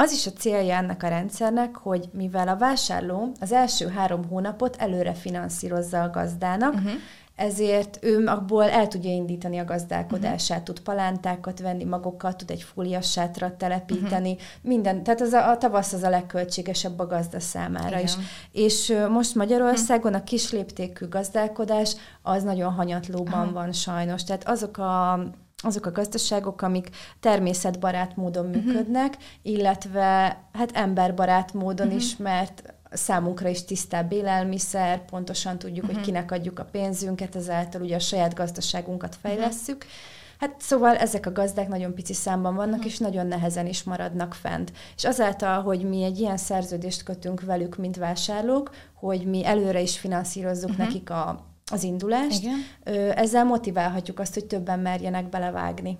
az 0.00 0.12
is 0.12 0.26
a 0.26 0.32
célja 0.32 0.76
ennek 0.76 1.02
a 1.02 1.08
rendszernek, 1.08 1.76
hogy 1.76 2.08
mivel 2.12 2.48
a 2.48 2.56
vásárló 2.56 3.32
az 3.40 3.52
első 3.52 3.88
három 3.88 4.24
hónapot 4.28 4.76
előre 4.76 5.14
finanszírozza 5.14 6.02
a 6.02 6.10
gazdának, 6.10 6.74
uh-huh. 6.74 6.90
ezért 7.36 7.98
ő 8.00 8.26
abból 8.26 8.70
el 8.70 8.88
tudja 8.88 9.10
indítani 9.10 9.58
a 9.58 9.64
gazdálkodását, 9.64 10.58
uh-huh. 10.58 10.74
tud 10.74 10.80
palántákat 10.80 11.60
venni 11.60 11.84
magokat, 11.84 12.36
tud 12.36 12.50
egy 12.50 12.62
fóliassátrat 12.62 13.52
telepíteni, 13.52 14.30
uh-huh. 14.30 14.46
minden, 14.62 15.02
tehát 15.02 15.20
az 15.20 15.32
a, 15.32 15.50
a 15.50 15.58
tavasz 15.58 15.92
az 15.92 16.02
a 16.02 16.10
legköltségesebb 16.10 16.98
a 16.98 17.06
gazda 17.06 17.40
számára 17.40 17.98
Igen. 17.98 18.02
is. 18.02 18.12
És 18.52 18.94
most 19.10 19.34
Magyarországon 19.34 20.14
a 20.14 20.24
kisléptékű 20.24 21.08
gazdálkodás 21.08 21.96
az 22.22 22.42
nagyon 22.42 22.72
hanyatlóban 22.72 23.40
uh-huh. 23.40 23.52
van 23.52 23.72
sajnos, 23.72 24.24
tehát 24.24 24.48
azok 24.48 24.78
a 24.78 25.20
azok 25.62 25.86
a 25.86 25.92
gazdaságok, 25.92 26.62
amik 26.62 26.90
természetbarát 27.20 28.16
módon 28.16 28.46
uh-huh. 28.46 28.64
működnek, 28.64 29.16
illetve 29.42 30.38
hát 30.52 30.70
emberbarát 30.72 31.52
módon 31.52 31.86
uh-huh. 31.86 32.02
is, 32.02 32.16
mert 32.16 32.74
számunkra 32.90 33.48
is 33.48 33.64
tisztább 33.64 34.12
élelmiszer, 34.12 35.04
pontosan 35.04 35.58
tudjuk, 35.58 35.84
uh-huh. 35.84 35.94
hogy 35.94 36.04
kinek 36.04 36.30
adjuk 36.30 36.58
a 36.58 36.64
pénzünket, 36.64 37.36
ezáltal 37.36 37.82
ugye 37.82 37.96
a 37.96 37.98
saját 37.98 38.34
gazdaságunkat 38.34 39.16
fejlesszük. 39.20 39.76
Uh-huh. 39.76 39.90
Hát 40.38 40.54
szóval 40.58 40.96
ezek 40.96 41.26
a 41.26 41.32
gazdák 41.32 41.68
nagyon 41.68 41.94
pici 41.94 42.14
számban 42.14 42.54
vannak, 42.54 42.74
uh-huh. 42.74 42.86
és 42.86 42.98
nagyon 42.98 43.26
nehezen 43.26 43.66
is 43.66 43.82
maradnak 43.82 44.34
fent. 44.34 44.72
És 44.96 45.04
azáltal, 45.04 45.62
hogy 45.62 45.88
mi 45.88 46.02
egy 46.02 46.18
ilyen 46.18 46.36
szerződést 46.36 47.02
kötünk 47.02 47.40
velük, 47.40 47.76
mint 47.76 47.96
vásárlók, 47.96 48.70
hogy 48.94 49.26
mi 49.26 49.44
előre 49.44 49.80
is 49.80 49.98
finanszírozzuk 49.98 50.70
uh-huh. 50.70 50.84
nekik 50.86 51.10
a 51.10 51.46
az 51.70 51.82
indulást, 51.82 52.42
Igen. 52.42 53.14
ezzel 53.14 53.44
motiválhatjuk 53.44 54.20
azt, 54.20 54.34
hogy 54.34 54.44
többen 54.44 54.78
merjenek 54.78 55.28
belevágni. 55.28 55.98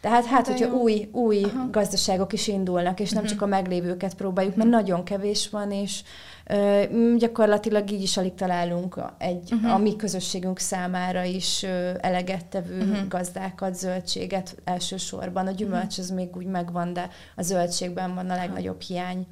Tehát 0.00 0.24
hát, 0.24 0.34
hát 0.34 0.46
hogyha 0.46 0.66
jó. 0.66 0.80
új, 0.80 1.08
új 1.12 1.46
gazdaságok 1.70 2.32
is 2.32 2.48
indulnak, 2.48 3.00
és 3.00 3.10
uh-huh. 3.10 3.14
nem 3.14 3.22
mhm. 3.22 3.32
csak 3.32 3.42
a 3.42 3.46
meglévőket 3.46 4.14
próbáljuk, 4.14 4.56
mert 4.56 4.68
uh-huh. 4.68 4.82
nagyon 4.82 5.04
kevés 5.04 5.48
van, 5.48 5.70
és 5.70 6.02
ö, 6.46 6.82
gyakorlatilag 7.16 7.90
így 7.90 8.02
is 8.02 8.16
alig 8.16 8.34
találunk 8.34 9.00
egy 9.18 9.52
uh-huh. 9.52 9.74
a 9.74 9.78
mi 9.78 9.96
közösségünk 9.96 10.58
számára 10.58 11.22
is 11.22 11.62
ö, 11.62 11.90
eleget 12.00 12.46
tevő 12.46 12.78
uh-huh. 12.78 13.08
gazdákat, 13.08 13.74
zöldséget 13.74 14.56
elsősorban. 14.64 15.46
A 15.46 15.50
gyümölcs 15.50 15.98
uh-huh. 15.98 16.04
az 16.04 16.10
még 16.10 16.36
úgy 16.36 16.46
megvan, 16.46 16.92
de 16.92 17.10
a 17.36 17.42
zöldségben 17.42 18.14
van 18.14 18.30
a 18.30 18.34
legnagyobb 18.34 18.80
hiány. 18.80 19.26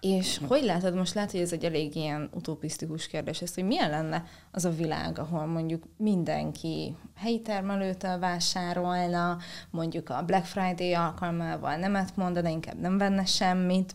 És 0.00 0.40
hogy 0.48 0.62
látod, 0.64 0.94
most 0.94 1.14
lehet, 1.14 1.30
hogy 1.30 1.40
ez 1.40 1.52
egy 1.52 1.64
elég 1.64 1.96
ilyen 1.96 2.30
utopisztikus 2.34 3.06
kérdés, 3.06 3.42
ez, 3.42 3.54
hogy 3.54 3.64
milyen 3.64 3.90
lenne 3.90 4.24
az 4.50 4.64
a 4.64 4.70
világ, 4.70 5.18
ahol 5.18 5.46
mondjuk 5.46 5.82
mindenki 5.96 6.96
helyi 7.16 7.40
termelőtől 7.40 8.18
vásárolna, 8.18 9.38
mondjuk 9.70 10.08
a 10.08 10.22
Black 10.22 10.44
Friday 10.44 10.94
alkalmával 10.94 11.76
nemet 11.76 12.16
mondana, 12.16 12.48
inkább 12.48 12.80
nem 12.80 12.98
venne 12.98 13.24
semmit, 13.24 13.94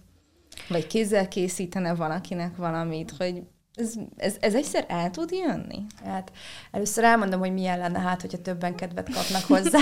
vagy 0.70 0.88
kézzel 0.88 1.28
készítene 1.28 1.94
valakinek 1.94 2.56
valamit, 2.56 3.14
hogy 3.18 3.44
ez, 3.76 3.94
ez, 4.18 4.36
ez 4.40 4.56
egyszer 4.56 4.86
el 4.88 5.10
tud 5.10 5.32
jönni? 5.32 5.86
Hát 6.06 6.32
először 6.72 7.04
elmondom, 7.04 7.40
hogy 7.40 7.54
milyen 7.54 7.78
lenne 7.78 8.00
hát, 8.00 8.22
hogyha 8.22 8.42
többen 8.42 8.76
kedvet 8.76 9.14
kapnak 9.14 9.44
hozzá. 9.44 9.80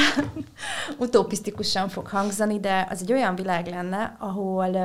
Utopisztikusan 1.05 1.89
fog 1.89 2.07
hangzani, 2.07 2.59
de 2.59 2.87
az 2.89 3.01
egy 3.01 3.11
olyan 3.11 3.35
világ 3.35 3.67
lenne, 3.67 4.15
ahol 4.19 4.77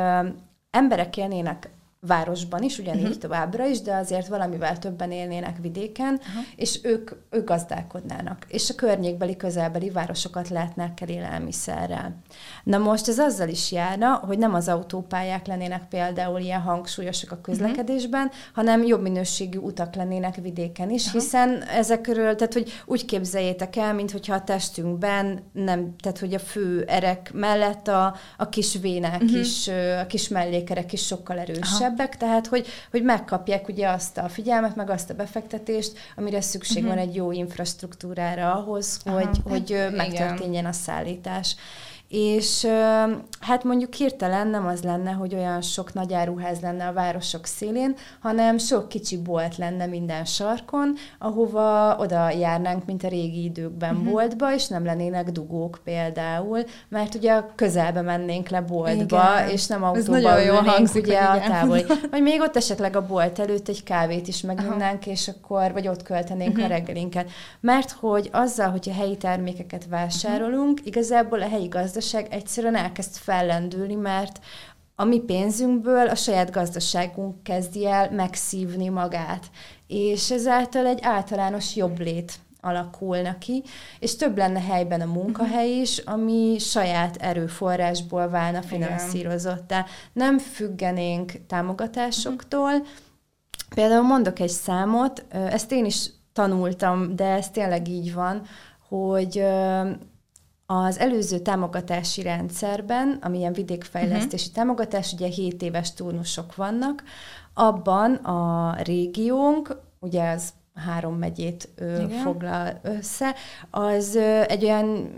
emberek 0.74 1.16
élnének 1.16 1.70
városban 2.06 2.62
is, 2.62 2.78
ugyanígy 2.78 3.02
uh-huh. 3.02 3.18
továbbra 3.18 3.66
is, 3.66 3.80
de 3.80 3.94
azért 3.94 4.26
valamivel 4.26 4.78
többen 4.78 5.10
élnének 5.10 5.56
vidéken, 5.60 6.14
uh-huh. 6.14 6.44
és 6.56 6.80
ők, 6.82 7.10
ők 7.30 7.48
gazdálkodnának, 7.48 8.46
és 8.48 8.70
a 8.70 8.74
környékbeli, 8.74 9.36
közelbeli 9.36 9.90
városokat 9.90 10.48
látnák 10.48 11.00
el 11.00 11.08
élelmiszerrel. 11.08 12.16
Na 12.64 12.78
most 12.78 13.08
ez 13.08 13.18
azzal 13.18 13.48
is 13.48 13.72
járna, 13.72 14.14
hogy 14.14 14.38
nem 14.38 14.54
az 14.54 14.68
autópályák 14.68 15.46
lennének 15.46 15.88
például 15.88 16.40
ilyen 16.40 16.60
hangsúlyosak 16.60 17.32
a 17.32 17.40
közlekedésben, 17.40 18.26
uh-huh. 18.26 18.40
hanem 18.52 18.84
jobb 18.84 19.02
minőségű 19.02 19.58
utak 19.58 19.94
lennének 19.94 20.34
vidéken 20.34 20.90
is, 20.90 21.06
uh-huh. 21.06 21.22
hiszen 21.22 21.62
ezekről, 21.62 22.34
tehát 22.34 22.52
hogy 22.52 22.82
úgy 22.86 23.04
képzeljétek 23.04 23.76
el, 23.76 23.94
mint 23.94 24.10
hogyha 24.10 24.34
a 24.34 24.44
testünkben 24.44 25.42
nem, 25.52 25.96
tehát 25.96 26.18
hogy 26.18 26.34
a 26.34 26.38
fő 26.38 26.84
erek 26.86 27.30
mellett 27.34 27.88
a, 27.88 28.14
a 28.36 28.48
kis 28.48 28.78
vének 28.80 29.22
uh-huh. 29.22 29.38
is, 29.38 29.68
a 30.00 30.06
kis 30.06 30.28
mellékerek 30.28 30.92
is 30.92 31.06
sokkal 31.06 31.38
erősebb, 31.38 31.93
kisebbek, 31.94 32.16
tehát 32.16 32.46
hogy, 32.46 32.66
hogy 32.90 33.02
megkapják 33.02 33.68
ugye 33.68 33.88
azt 33.88 34.18
a 34.18 34.28
figyelmet, 34.28 34.76
meg 34.76 34.90
azt 34.90 35.10
a 35.10 35.14
befektetést, 35.14 35.92
amire 36.16 36.40
szükség 36.40 36.82
uh-huh. 36.82 36.94
van 36.94 37.08
egy 37.08 37.14
jó 37.14 37.32
infrastruktúrára 37.32 38.54
ahhoz, 38.54 39.00
Aha, 39.04 39.16
hogy, 39.16 39.38
hogy 39.44 39.86
megtörténjen 39.96 40.66
a 40.66 40.72
szállítás. 40.72 41.56
És 42.16 42.66
hát 43.40 43.64
mondjuk 43.64 43.94
hirtelen 43.94 44.48
nem 44.48 44.66
az 44.66 44.82
lenne, 44.82 45.10
hogy 45.10 45.34
olyan 45.34 45.62
sok 45.62 45.94
nagy 45.94 46.12
áruház 46.12 46.60
lenne 46.60 46.86
a 46.86 46.92
városok 46.92 47.46
szélén, 47.46 47.96
hanem 48.20 48.58
sok 48.58 48.88
kicsi 48.88 49.16
bolt 49.16 49.56
lenne 49.56 49.86
minden 49.86 50.24
sarkon, 50.24 50.94
ahova 51.18 51.96
oda 51.96 52.30
járnánk, 52.30 52.84
mint 52.84 53.04
a 53.04 53.08
régi 53.08 53.44
időkben 53.44 53.94
uh-huh. 53.94 54.10
boltba, 54.10 54.54
és 54.54 54.66
nem 54.66 54.84
lennének 54.84 55.30
dugók 55.30 55.80
például, 55.84 56.64
mert 56.88 57.14
ugye 57.14 57.42
közelbe 57.54 58.00
mennénk 58.00 58.48
le 58.48 58.60
boltba, 58.60 59.22
igen. 59.36 59.48
és 59.48 59.66
nem 59.66 59.84
autóba 59.84 60.16
Ez 60.16 60.46
ülnénk 60.46 60.68
hangzik, 60.68 61.04
ugye 61.04 61.18
a 61.18 61.40
távoli. 61.40 61.84
Vagy 62.10 62.22
még 62.22 62.40
ott 62.40 62.56
esetleg 62.56 62.96
a 62.96 63.06
bolt 63.06 63.38
előtt 63.38 63.68
egy 63.68 63.82
kávét 63.82 64.28
is 64.28 64.40
meginnánk, 64.40 65.06
és 65.06 65.28
akkor, 65.28 65.72
vagy 65.72 65.88
ott 65.88 66.02
költenénk 66.02 66.50
uh-huh. 66.50 66.64
a 66.64 66.68
mhm. 66.68 66.76
reggelinket. 66.76 67.30
Mert 67.60 67.90
hogy 67.90 68.28
azzal, 68.32 68.70
hogy 68.70 68.88
a 68.90 68.94
helyi 68.94 69.16
termékeket 69.16 69.86
vásárolunk, 69.88 70.72
uh-huh. 70.72 70.86
igazából 70.86 71.42
a 71.42 71.48
helyi 71.48 71.68
gazdaság 71.68 72.02
gazdaság 72.04 72.32
egyszerűen 72.32 72.76
elkezd 72.76 73.16
fellendülni, 73.16 73.94
mert 73.94 74.40
a 74.94 75.04
mi 75.04 75.18
pénzünkből 75.18 76.08
a 76.08 76.14
saját 76.14 76.50
gazdaságunk 76.50 77.42
kezdi 77.42 77.86
el 77.86 78.10
megszívni 78.10 78.88
magát, 78.88 79.50
és 79.86 80.30
ezáltal 80.30 80.86
egy 80.86 80.98
általános 81.02 81.76
jobb 81.76 81.98
lét 81.98 82.32
alakulna 82.60 83.38
ki, 83.38 83.62
és 83.98 84.16
több 84.16 84.36
lenne 84.36 84.60
helyben 84.60 85.00
a 85.00 85.12
munkahely 85.12 85.80
is, 85.80 85.98
ami 85.98 86.56
saját 86.58 87.16
erőforrásból 87.16 88.28
válna 88.28 88.62
finanszírozottá. 88.62 89.86
Nem 90.12 90.38
függenénk 90.38 91.32
támogatásoktól. 91.46 92.72
Például 93.74 94.02
mondok 94.02 94.38
egy 94.38 94.50
számot, 94.50 95.24
ezt 95.30 95.72
én 95.72 95.84
is 95.84 96.10
tanultam, 96.32 97.16
de 97.16 97.24
ez 97.24 97.50
tényleg 97.50 97.88
így 97.88 98.14
van, 98.14 98.42
hogy 98.88 99.44
az 100.66 100.98
előző 100.98 101.38
támogatási 101.38 102.22
rendszerben, 102.22 103.18
ami 103.22 103.38
ilyen 103.38 103.52
vidékfejlesztési 103.52 104.48
uh-huh. 104.48 104.54
támogatás, 104.54 105.12
ugye 105.12 105.26
7 105.26 105.62
éves 105.62 105.94
turnusok 105.94 106.54
vannak, 106.54 107.02
abban 107.54 108.14
a 108.14 108.74
régiónk, 108.82 109.76
ugye 110.00 110.30
az 110.30 110.52
három 110.74 111.14
megyét 111.14 111.68
ö, 111.76 112.04
foglal 112.22 112.80
össze, 112.82 113.34
az 113.70 114.14
ö, 114.14 114.42
egy 114.48 114.64
olyan 114.64 115.08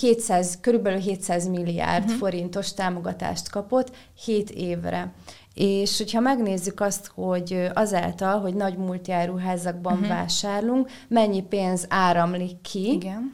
700, 0.00 0.58
körülbelül 0.60 0.98
700 0.98 1.48
milliárd 1.48 2.04
uh-huh. 2.04 2.18
forintos 2.18 2.74
támogatást 2.74 3.50
kapott 3.50 3.96
7 4.24 4.50
évre. 4.50 5.12
És 5.54 5.98
hogyha 5.98 6.20
megnézzük 6.20 6.80
azt, 6.80 7.10
hogy 7.14 7.68
azáltal, 7.74 8.40
hogy 8.40 8.54
nagy 8.54 8.76
multiáruházakban 8.76 9.92
uh-huh. 9.92 10.08
vásárlunk, 10.08 10.90
mennyi 11.08 11.42
pénz 11.42 11.86
áramlik 11.88 12.60
ki, 12.60 12.92
Igen 12.92 13.32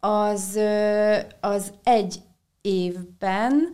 az, 0.00 0.58
az 1.40 1.72
egy 1.82 2.20
évben 2.60 3.70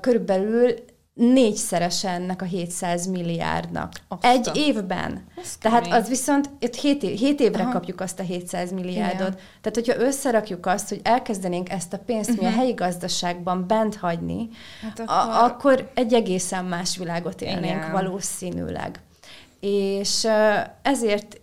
körülbelül 0.00 0.74
négyszerese 1.16 2.08
ennek 2.08 2.42
a 2.42 2.44
700 2.44 3.06
milliárdnak. 3.06 3.92
Aztán. 4.08 4.32
Egy 4.32 4.50
évben. 4.54 5.24
Ez 5.42 5.56
Tehát 5.56 5.82
kemény. 5.82 6.00
az 6.00 6.08
viszont, 6.08 6.50
itt 6.58 6.74
7, 6.74 7.02
év, 7.02 7.18
7 7.18 7.40
évre 7.40 7.62
Aha. 7.62 7.72
kapjuk 7.72 8.00
azt 8.00 8.20
a 8.20 8.22
700 8.22 8.72
milliárdot. 8.72 9.28
Igen. 9.28 9.40
Tehát, 9.60 9.74
hogyha 9.74 10.00
összerakjuk 10.00 10.66
azt, 10.66 10.88
hogy 10.88 11.00
elkezdenénk 11.02 11.70
ezt 11.70 11.92
a 11.92 11.98
pénzt 11.98 12.30
uh-huh. 12.30 12.44
mi 12.44 12.48
a 12.48 12.50
mhm. 12.50 12.60
helyi 12.60 12.72
gazdaságban 12.72 13.66
bent 13.66 13.96
hagyni, 13.96 14.48
hát 14.82 15.00
akkor... 15.00 15.14
A, 15.14 15.44
akkor 15.44 15.90
egy 15.94 16.14
egészen 16.14 16.64
más 16.64 16.96
világot 16.96 17.40
élnénk 17.40 17.76
Igen. 17.76 17.92
valószínűleg. 17.92 19.00
És 19.60 20.28
ezért 20.82 21.40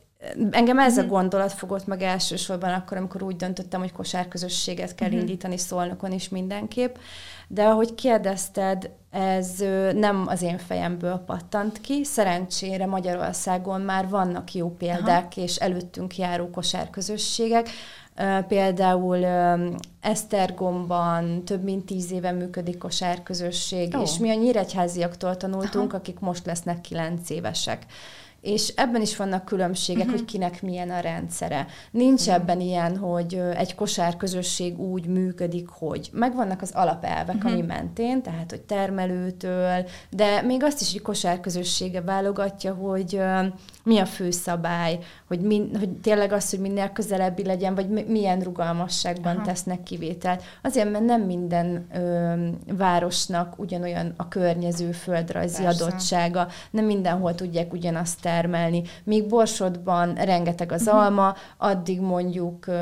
Engem 0.51 0.79
ez 0.79 0.97
a 0.97 1.01
mhm. 1.01 1.09
gondolat 1.09 1.53
fogott 1.53 1.87
meg 1.87 2.01
elsősorban 2.01 2.73
akkor, 2.73 2.97
amikor 2.97 3.23
úgy 3.23 3.35
döntöttem, 3.35 3.79
hogy 3.79 3.91
kosárközösséget 3.91 4.95
kell 4.95 5.07
uh-huh. 5.07 5.23
indítani 5.23 5.57
Szolnokon 5.57 6.11
is 6.11 6.29
mindenképp. 6.29 6.95
De 7.47 7.63
ahogy 7.63 7.95
kérdezted, 7.95 8.89
ez 9.11 9.63
nem 9.93 10.23
az 10.27 10.41
én 10.41 10.57
fejemből 10.57 11.17
pattant 11.17 11.81
ki. 11.81 12.03
Szerencsére 12.03 12.85
Magyarországon 12.85 13.81
már 13.81 14.09
vannak 14.09 14.53
jó 14.53 14.69
példák, 14.69 15.31
Aha. 15.31 15.41
és 15.41 15.55
előttünk 15.55 16.17
járó 16.17 16.49
kosárközösségek. 16.49 17.69
Például 18.47 19.25
Esztergomban 20.01 21.43
több 21.45 21.63
mint 21.63 21.85
tíz 21.85 22.11
éve 22.11 22.31
működik 22.31 22.77
kosárközösség, 22.77 23.95
oh. 23.95 24.01
és 24.01 24.17
mi 24.17 24.29
a 24.29 24.33
nyíregyháziaktól 24.33 25.37
tanultunk, 25.37 25.89
Aha. 25.89 25.97
akik 25.97 26.19
most 26.19 26.45
lesznek 26.45 26.81
kilenc 26.81 27.29
évesek 27.29 27.85
és 28.43 28.67
ebben 28.75 29.01
is 29.01 29.15
vannak 29.15 29.45
különbségek, 29.45 30.03
uh-huh. 30.03 30.19
hogy 30.19 30.25
kinek 30.25 30.62
milyen 30.62 30.89
a 30.89 31.00
rendszere. 31.00 31.67
Nincs 31.91 32.21
uh-huh. 32.21 32.35
ebben 32.35 32.59
ilyen, 32.59 32.97
hogy 32.97 33.41
egy 33.55 33.75
kosárközösség 33.75 34.79
úgy 34.79 35.05
működik, 35.05 35.67
hogy 35.67 36.09
megvannak 36.12 36.62
az 36.62 36.71
alapelvek, 36.73 37.35
uh-huh. 37.35 37.51
ami 37.51 37.62
mentén, 37.62 38.21
tehát 38.21 38.50
hogy 38.50 38.62
termelőtől, 38.62 39.85
de 40.09 40.41
még 40.41 40.63
azt 40.63 40.81
is, 40.81 40.91
hogy 40.91 41.01
kosárközössége 41.01 42.01
válogatja, 42.01 42.73
hogy 42.73 43.19
mi 43.83 43.99
a 43.99 44.05
főszabály, 44.05 44.99
hogy, 45.27 45.39
min, 45.39 45.69
hogy 45.79 45.89
tényleg 45.89 46.31
az, 46.31 46.49
hogy 46.49 46.59
minél 46.59 46.89
közelebbi 46.89 47.45
legyen, 47.45 47.75
vagy 47.75 48.07
milyen 48.07 48.39
rugalmasságban 48.39 49.35
Aha. 49.35 49.45
tesznek 49.45 49.83
kivételt. 49.83 50.43
Azért, 50.61 50.91
mert 50.91 51.05
nem 51.05 51.21
minden 51.21 51.87
ö, 51.93 52.33
városnak 52.77 53.59
ugyanolyan 53.59 54.13
a 54.17 54.27
környező 54.27 54.91
földrajzi 54.91 55.63
Persze. 55.63 55.83
adottsága, 55.85 56.47
nem 56.71 56.85
mindenhol 56.85 57.35
tudják 57.35 57.73
ugyanazt 57.73 58.21
termelni. 58.21 58.83
Míg 59.03 59.27
Borsodban 59.27 60.13
rengeteg 60.13 60.71
az 60.71 60.81
uh-huh. 60.81 61.01
alma, 61.01 61.35
addig 61.57 62.01
mondjuk 62.01 62.67
ö, 62.67 62.73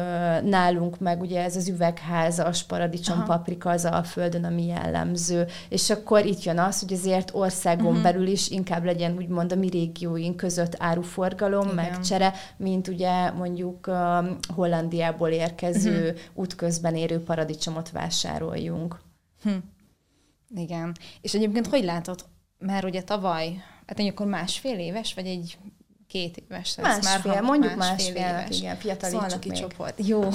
nálunk 0.41 0.99
meg 0.99 1.21
ugye 1.21 1.43
ez 1.43 1.55
az 1.55 1.67
üvegházas 1.67 2.63
paradicsom, 2.63 3.17
Aha. 3.17 3.25
paprika 3.25 3.69
az 3.69 3.85
alföldön, 3.85 4.43
ami 4.43 4.65
jellemző. 4.65 5.47
És 5.69 5.89
akkor 5.89 6.25
itt 6.25 6.43
jön 6.43 6.59
az, 6.59 6.79
hogy 6.79 6.93
azért 6.93 7.31
országon 7.33 7.87
uh-huh. 7.87 8.03
belül 8.03 8.27
is 8.27 8.49
inkább 8.49 8.83
legyen 8.83 9.15
úgymond 9.17 9.51
a 9.51 9.55
mi 9.55 9.69
régióink 9.69 10.35
között 10.35 10.75
áruforgalom, 10.91 11.63
Igen. 11.63 11.75
meg 11.75 11.99
csere, 11.99 12.33
mint 12.57 12.87
ugye 12.87 13.31
mondjuk 13.31 13.87
um, 13.87 14.37
Hollandiából 14.55 15.29
érkező 15.29 16.01
uh-huh. 16.01 16.19
útközben 16.33 16.95
érő 16.95 17.23
paradicsomot 17.23 17.91
vásároljunk. 17.91 18.99
Hm. 19.43 19.49
Igen. 20.55 20.95
És 21.21 21.33
egyébként 21.33 21.67
hogy 21.67 21.83
látod, 21.83 22.25
mert 22.57 22.83
ugye 22.83 23.03
tavaly, 23.03 23.63
hát 23.87 23.99
akkor 23.99 24.25
másfél 24.25 24.79
éves, 24.79 25.13
vagy 25.13 25.25
egy 25.25 25.57
két 26.11 26.37
éves. 26.37 26.75
Másfél, 26.81 27.31
már 27.31 27.41
mondjuk 27.41 27.75
másfél, 27.75 28.13
másfél 28.13 28.43
éves. 28.43 28.57
igen, 28.59 28.75
fiatalítsuk 28.75 29.29
szóval 29.29 29.39
még. 29.47 29.59
csoport. 29.59 30.07
Jó. 30.07 30.31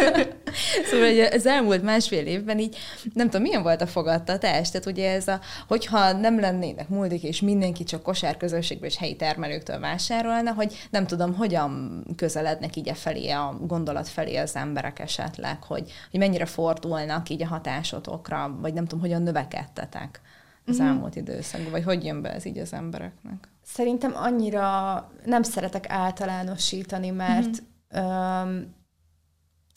szóval 0.90 1.10
ugye 1.10 1.30
az 1.32 1.46
elmúlt 1.46 1.82
másfél 1.82 2.26
évben 2.26 2.58
így, 2.58 2.76
nem 3.12 3.26
tudom, 3.26 3.42
milyen 3.42 3.62
volt 3.62 3.80
a 3.80 3.86
fogadtatás? 3.86 4.70
Tehát 4.70 4.86
ugye 4.86 5.10
ez 5.12 5.28
a, 5.28 5.40
hogyha 5.68 6.12
nem 6.12 6.40
lennének 6.40 6.88
muldik, 6.88 7.22
és 7.22 7.40
mindenki 7.40 7.84
csak 7.84 8.02
kosárközösségből 8.02 8.88
és 8.88 8.96
helyi 8.96 9.16
termelőktől 9.16 9.80
vásárolna, 9.80 10.52
hogy 10.52 10.88
nem 10.90 11.06
tudom, 11.06 11.34
hogyan 11.34 12.04
közelednek 12.16 12.76
így 12.76 12.88
a 12.88 12.94
felé, 12.94 13.30
a 13.30 13.56
gondolat 13.60 14.08
felé 14.08 14.36
az 14.36 14.56
emberek 14.56 14.98
esetleg, 14.98 15.62
hogy, 15.62 15.92
hogy 16.10 16.20
mennyire 16.20 16.46
fordulnak 16.46 17.28
így 17.28 17.42
a 17.42 17.46
hatásotokra, 17.46 18.56
vagy 18.60 18.72
nem 18.72 18.84
tudom, 18.84 19.00
hogyan 19.00 19.22
növekedtetek 19.22 20.20
az 20.66 20.80
mm. 20.80 20.86
elmúlt 20.86 21.16
időszakban, 21.16 21.70
vagy 21.70 21.84
hogy 21.84 22.04
jön 22.04 22.22
be 22.22 22.34
ez 22.34 22.44
így 22.44 22.58
az 22.58 22.72
embereknek? 22.72 23.48
Szerintem 23.72 24.12
annyira 24.14 25.10
nem 25.24 25.42
szeretek 25.42 25.90
általánosítani, 25.90 27.10
mert 27.10 27.62
mm-hmm. 27.94 28.06
öm, 28.06 28.74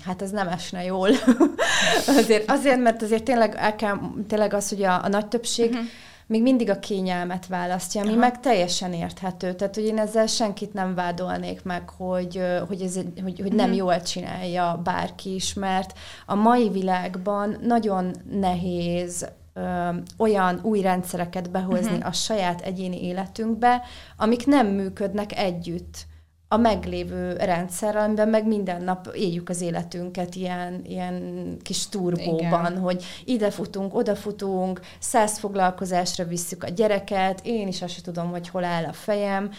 hát 0.04 0.22
ez 0.22 0.32
nem 0.32 0.48
esne 0.48 0.84
jól. 0.84 1.10
azért, 2.18 2.52
azért, 2.52 2.80
mert 2.80 3.02
azért 3.02 3.24
tényleg, 3.24 3.56
el 3.56 3.76
kell, 3.76 4.00
tényleg 4.28 4.54
az, 4.54 4.70
hogy 4.70 4.84
a, 4.84 5.04
a 5.04 5.08
nagy 5.08 5.28
többség 5.28 5.72
mm-hmm 5.72 5.86
még 6.28 6.42
mindig 6.42 6.70
a 6.70 6.80
kényelmet 6.80 7.48
választja, 7.48 8.02
ami 8.02 8.10
Aha. 8.10 8.20
meg 8.20 8.40
teljesen 8.40 8.94
érthető. 8.94 9.54
Tehát, 9.54 9.76
hogy 9.76 9.84
én 9.84 9.98
ezzel 9.98 10.28
senkit 10.28 10.74
nem 10.74 10.96
vádolnék 10.96 11.64
meg, 11.64 11.90
hogy, 11.90 12.42
hogy, 12.68 12.82
ez, 12.82 13.00
hogy, 13.24 13.40
hogy 13.40 13.54
nem 13.54 13.70
mm. 13.70 13.74
jól 13.74 14.02
csinálja 14.02 14.82
bárki 14.84 15.34
is, 15.34 15.54
mert 15.54 15.98
a 16.26 16.36
mai 16.36 16.70
világban 16.70 17.58
nagyon 17.62 18.16
nehéz 18.32 19.28
ö, 19.54 19.90
olyan 20.18 20.60
új 20.64 20.82
rendszereket 20.82 21.52
behozni 21.52 21.92
uh-huh. 21.92 22.08
a 22.08 22.12
saját 22.12 22.62
egyéni 22.62 23.04
életünkbe, 23.04 23.82
amik 24.18 24.46
nem 24.46 24.68
működnek 24.68 25.38
együtt 25.38 26.06
a 26.54 26.58
meglévő 26.58 27.34
rendszerrel, 27.34 28.04
amiben 28.04 28.30
meg 28.30 28.48
minden 28.48 28.84
nap 28.84 29.12
éljük 29.16 29.50
az 29.50 29.62
életünket 29.62 30.36
ilyen, 30.36 30.82
ilyen 30.86 31.58
kis 31.62 31.90
turbóban, 31.90 32.72
Igen. 32.72 32.78
hogy 32.78 33.04
ide 33.26 33.52
futunk, 33.52 33.96
oda 33.96 34.16
futunk, 34.16 34.80
száz 35.00 35.38
foglalkozásra 35.38 36.26
visszük 36.26 36.64
a 36.64 36.70
gyereket, 36.70 37.42
én 37.44 37.68
is 37.68 37.82
azt 37.82 38.04
tudom, 38.04 38.30
hogy 38.30 38.50
hol 38.50 38.64
áll 38.64 38.84
a 38.84 38.94
fejem, 38.94 39.52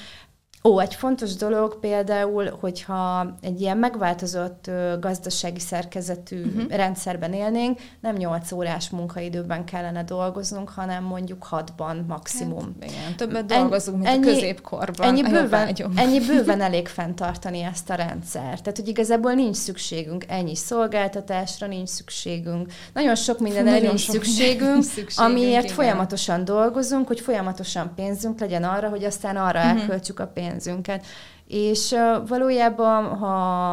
Ó, 0.69 0.81
egy 0.81 0.95
fontos 0.95 1.35
dolog 1.35 1.79
például, 1.81 2.57
hogyha 2.61 3.35
egy 3.41 3.61
ilyen 3.61 3.77
megváltozott 3.77 4.71
gazdasági 5.01 5.61
szerkezetű 5.61 6.45
uh-huh. 6.45 6.71
rendszerben 6.71 7.33
élnénk, 7.33 7.81
nem 8.01 8.15
8 8.15 8.53
órás 8.53 8.91
munkaidőben 8.91 9.65
kellene 9.65 10.05
dolgoznunk, 10.05 10.69
hanem 10.69 11.05
mondjuk 11.05 11.47
6-ban 11.51 12.07
maximum. 12.07 12.77
Hát, 12.81 12.91
igen, 12.91 13.17
többet 13.17 13.47
dolgozunk, 13.47 13.97
mint 13.97 14.09
ennyi, 14.09 14.31
a 14.31 14.33
középkorban. 14.33 15.07
Ennyi 15.07 15.23
bőven, 15.23 15.75
ennyi 15.97 16.21
bőven 16.27 16.61
elég 16.61 16.89
fenntartani 16.89 17.61
ezt 17.61 17.91
a 17.91 17.95
rendszert. 17.95 18.63
Tehát, 18.63 18.77
hogy 18.77 18.89
igazából 18.89 19.33
nincs 19.33 19.57
szükségünk 19.57 20.25
ennyi 20.29 20.57
szolgáltatásra, 20.57 21.67
nincs 21.67 21.89
szükségünk. 21.89 22.73
Nagyon 22.93 23.15
sok 23.15 23.39
mindenre 23.39 23.79
nincs 23.79 24.01
sok 24.01 24.15
szükségünk, 24.15 24.83
szükségünk, 24.97 25.31
amiért 25.31 25.65
igen. 25.65 25.75
folyamatosan 25.75 26.45
dolgozunk, 26.45 27.07
hogy 27.07 27.21
folyamatosan 27.21 27.93
pénzünk 27.95 28.41
legyen 28.41 28.65
arra, 28.65 28.89
hogy 28.89 29.05
aztán 29.05 29.37
arra 29.37 29.59
uh-huh. 29.59 29.81
elköltsük 29.81 30.21
a 30.21 30.27
pénzt 30.27 30.53
pénzünket. 30.55 31.07
És 31.47 31.95
valójában, 32.27 33.05
ha, 33.05 33.69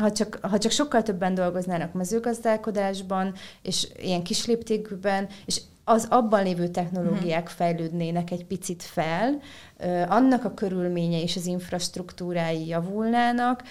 ha, 0.00 0.12
csak, 0.12 0.38
ha 0.42 0.58
csak 0.58 0.72
sokkal 0.72 1.02
többen 1.02 1.34
dolgoznának 1.34 1.92
mezőgazdálkodásban, 1.92 3.34
és 3.62 3.88
ilyen 3.96 4.22
kis 4.22 4.46
léptékben, 4.46 5.28
és 5.46 5.60
az 5.84 6.06
abban 6.10 6.42
lévő 6.42 6.68
technológiák 6.68 7.42
uh-huh. 7.42 7.56
fejlődnének 7.56 8.30
egy 8.30 8.44
picit 8.44 8.82
fel, 8.82 9.40
annak 10.08 10.44
a 10.44 10.54
körülménye 10.54 11.20
és 11.22 11.36
az 11.36 11.46
infrastruktúrái 11.46 12.66
javulnának, 12.66 13.62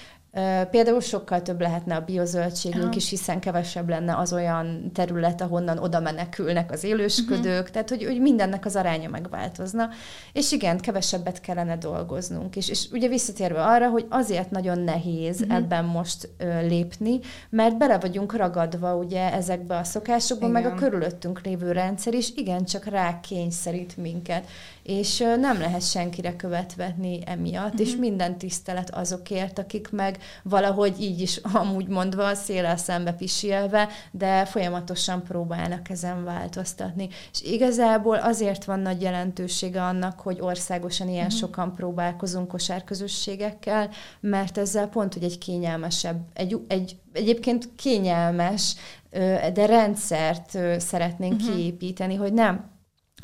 Például 0.71 0.99
sokkal 0.99 1.41
több 1.41 1.61
lehetne 1.61 1.95
a 1.95 2.01
biozöldségünk 2.05 2.95
is, 2.95 3.09
hiszen 3.09 3.39
kevesebb 3.39 3.89
lenne 3.89 4.17
az 4.17 4.33
olyan 4.33 4.91
terület, 4.93 5.41
ahonnan 5.41 5.77
oda 5.77 5.99
menekülnek 5.99 6.71
az 6.71 6.83
élősködők, 6.83 7.59
uh-huh. 7.59 7.69
tehát 7.69 7.89
hogy, 7.89 8.03
hogy 8.03 8.21
mindennek 8.21 8.65
az 8.65 8.75
aránya 8.75 9.09
megváltozna. 9.09 9.89
És 10.33 10.51
igen, 10.51 10.77
kevesebbet 10.77 11.41
kellene 11.41 11.77
dolgoznunk. 11.77 12.55
És, 12.55 12.69
és 12.69 12.87
ugye 12.91 13.07
visszatérve 13.07 13.63
arra, 13.63 13.89
hogy 13.89 14.05
azért 14.09 14.51
nagyon 14.51 14.79
nehéz 14.79 15.41
uh-huh. 15.41 15.55
ebben 15.55 15.85
most 15.85 16.29
ö, 16.37 16.61
lépni, 16.67 17.19
mert 17.49 17.77
bele 17.77 17.99
vagyunk 17.99 18.35
ragadva 18.35 18.95
ugye 18.95 19.33
ezekbe 19.33 19.77
a 19.77 19.83
szokásokba, 19.83 20.47
igen. 20.47 20.61
meg 20.61 20.71
a 20.71 20.75
körülöttünk 20.75 21.41
lévő 21.45 21.71
rendszer 21.71 22.13
is 22.13 22.31
igencsak 22.35 22.85
rákényszerít 22.85 23.97
minket 23.97 24.47
és 24.83 25.17
nem 25.39 25.59
lehet 25.59 25.89
senkire 25.89 26.35
követvetni 26.35 27.19
emiatt, 27.25 27.65
uh-huh. 27.65 27.87
és 27.87 27.91
mhm. 27.91 27.99
minden 27.99 28.37
tisztelet 28.37 28.95
azokért, 28.95 29.59
akik 29.59 29.91
meg 29.91 30.17
valahogy 30.43 31.01
így 31.01 31.21
is 31.21 31.37
amúgy 31.61 31.87
mondva 31.87 32.27
a 32.27 32.35
szélel 32.35 32.77
szembe 32.77 33.11
pisilve, 33.13 33.89
de 34.11 34.45
folyamatosan 34.45 35.23
próbálnak 35.23 35.89
ezen 35.89 36.23
változtatni. 36.23 37.09
És 37.31 37.41
igazából 37.41 38.17
azért 38.17 38.65
van 38.65 38.79
nagy 38.79 39.01
jelentősége 39.01 39.83
annak, 39.83 40.19
hogy 40.19 40.37
országosan 40.39 41.09
ilyen 41.09 41.25
uh-huh. 41.25 41.39
sokan 41.39 41.75
próbálkozunk 41.75 42.47
kosárközösségekkel, 42.47 43.89
mert 44.19 44.57
ezzel 44.57 44.87
pont, 44.87 45.13
hogy 45.13 45.23
egy 45.23 45.37
kényelmesebb, 45.37 46.19
egy, 46.33 46.59
egy 46.67 46.95
egyébként 47.13 47.69
kényelmes, 47.75 48.75
de 49.53 49.65
rendszert 49.65 50.57
szeretnénk 50.77 51.33
uh-huh. 51.33 51.55
kiépíteni, 51.55 52.15
hogy 52.15 52.33
nem 52.33 52.69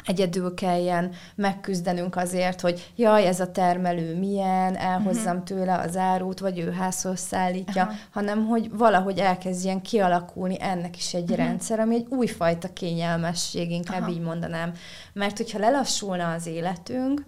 egyedül 0.06 0.54
kelljen 0.54 1.12
megküzdenünk 1.36 2.16
azért, 2.16 2.62
hogy 2.62 2.92
jaj, 2.96 3.26
ez 3.26 3.40
a 3.40 3.52
termelő 3.52 4.18
milyen, 4.18 4.76
elhozzam 4.76 5.38
uh-huh. 5.38 5.44
tőle 5.44 5.78
az 5.78 5.98
árut, 5.98 6.40
vagy 6.40 6.60
ő 6.60 6.72
házhoz 6.72 7.20
szállítja, 7.20 7.84
uh-huh. 7.84 7.98
hanem 8.12 8.46
hogy 8.46 8.70
valahogy 8.78 9.20
elkezdjen 9.20 9.82
kialakulni 9.82 10.58
ennek 10.60 10.98
is 10.98 11.14
egy 11.14 11.22
uh-huh. 11.22 11.38
rendszer, 11.38 11.80
ami 11.80 11.96
egy 11.96 12.06
újfajta 12.10 12.74
kényelmesség, 12.74 13.72
inkább 13.72 14.02
uh-huh. 14.02 14.16
így 14.16 14.22
mondanám. 14.22 14.74
Mert 15.14 15.38
hogyha 15.38 15.60
lelassulna 15.60 16.32
az 16.32 16.46
életünk, 16.46 17.26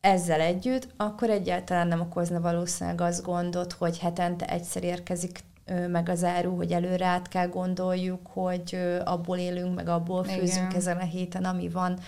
ezzel 0.00 0.40
együtt, 0.40 0.88
akkor 0.96 1.30
egyáltalán 1.30 1.88
nem 1.88 2.00
okozna 2.00 2.40
valószínűleg 2.40 3.00
az 3.00 3.22
gondot, 3.22 3.72
hogy 3.72 3.98
hetente 3.98 4.46
egyszer 4.46 4.84
érkezik 4.84 5.38
meg 5.88 6.08
az 6.08 6.24
áru, 6.24 6.56
hogy 6.56 6.72
előre 6.72 7.06
át 7.06 7.28
kell 7.28 7.48
gondoljuk, 7.48 8.26
hogy 8.26 8.78
abból 9.04 9.38
élünk, 9.38 9.74
meg 9.74 9.88
abból 9.88 10.24
főzünk 10.24 10.66
Igen. 10.66 10.76
ezen 10.76 10.96
a 10.96 11.04
héten, 11.04 11.44
ami 11.44 11.68
van. 11.68 11.98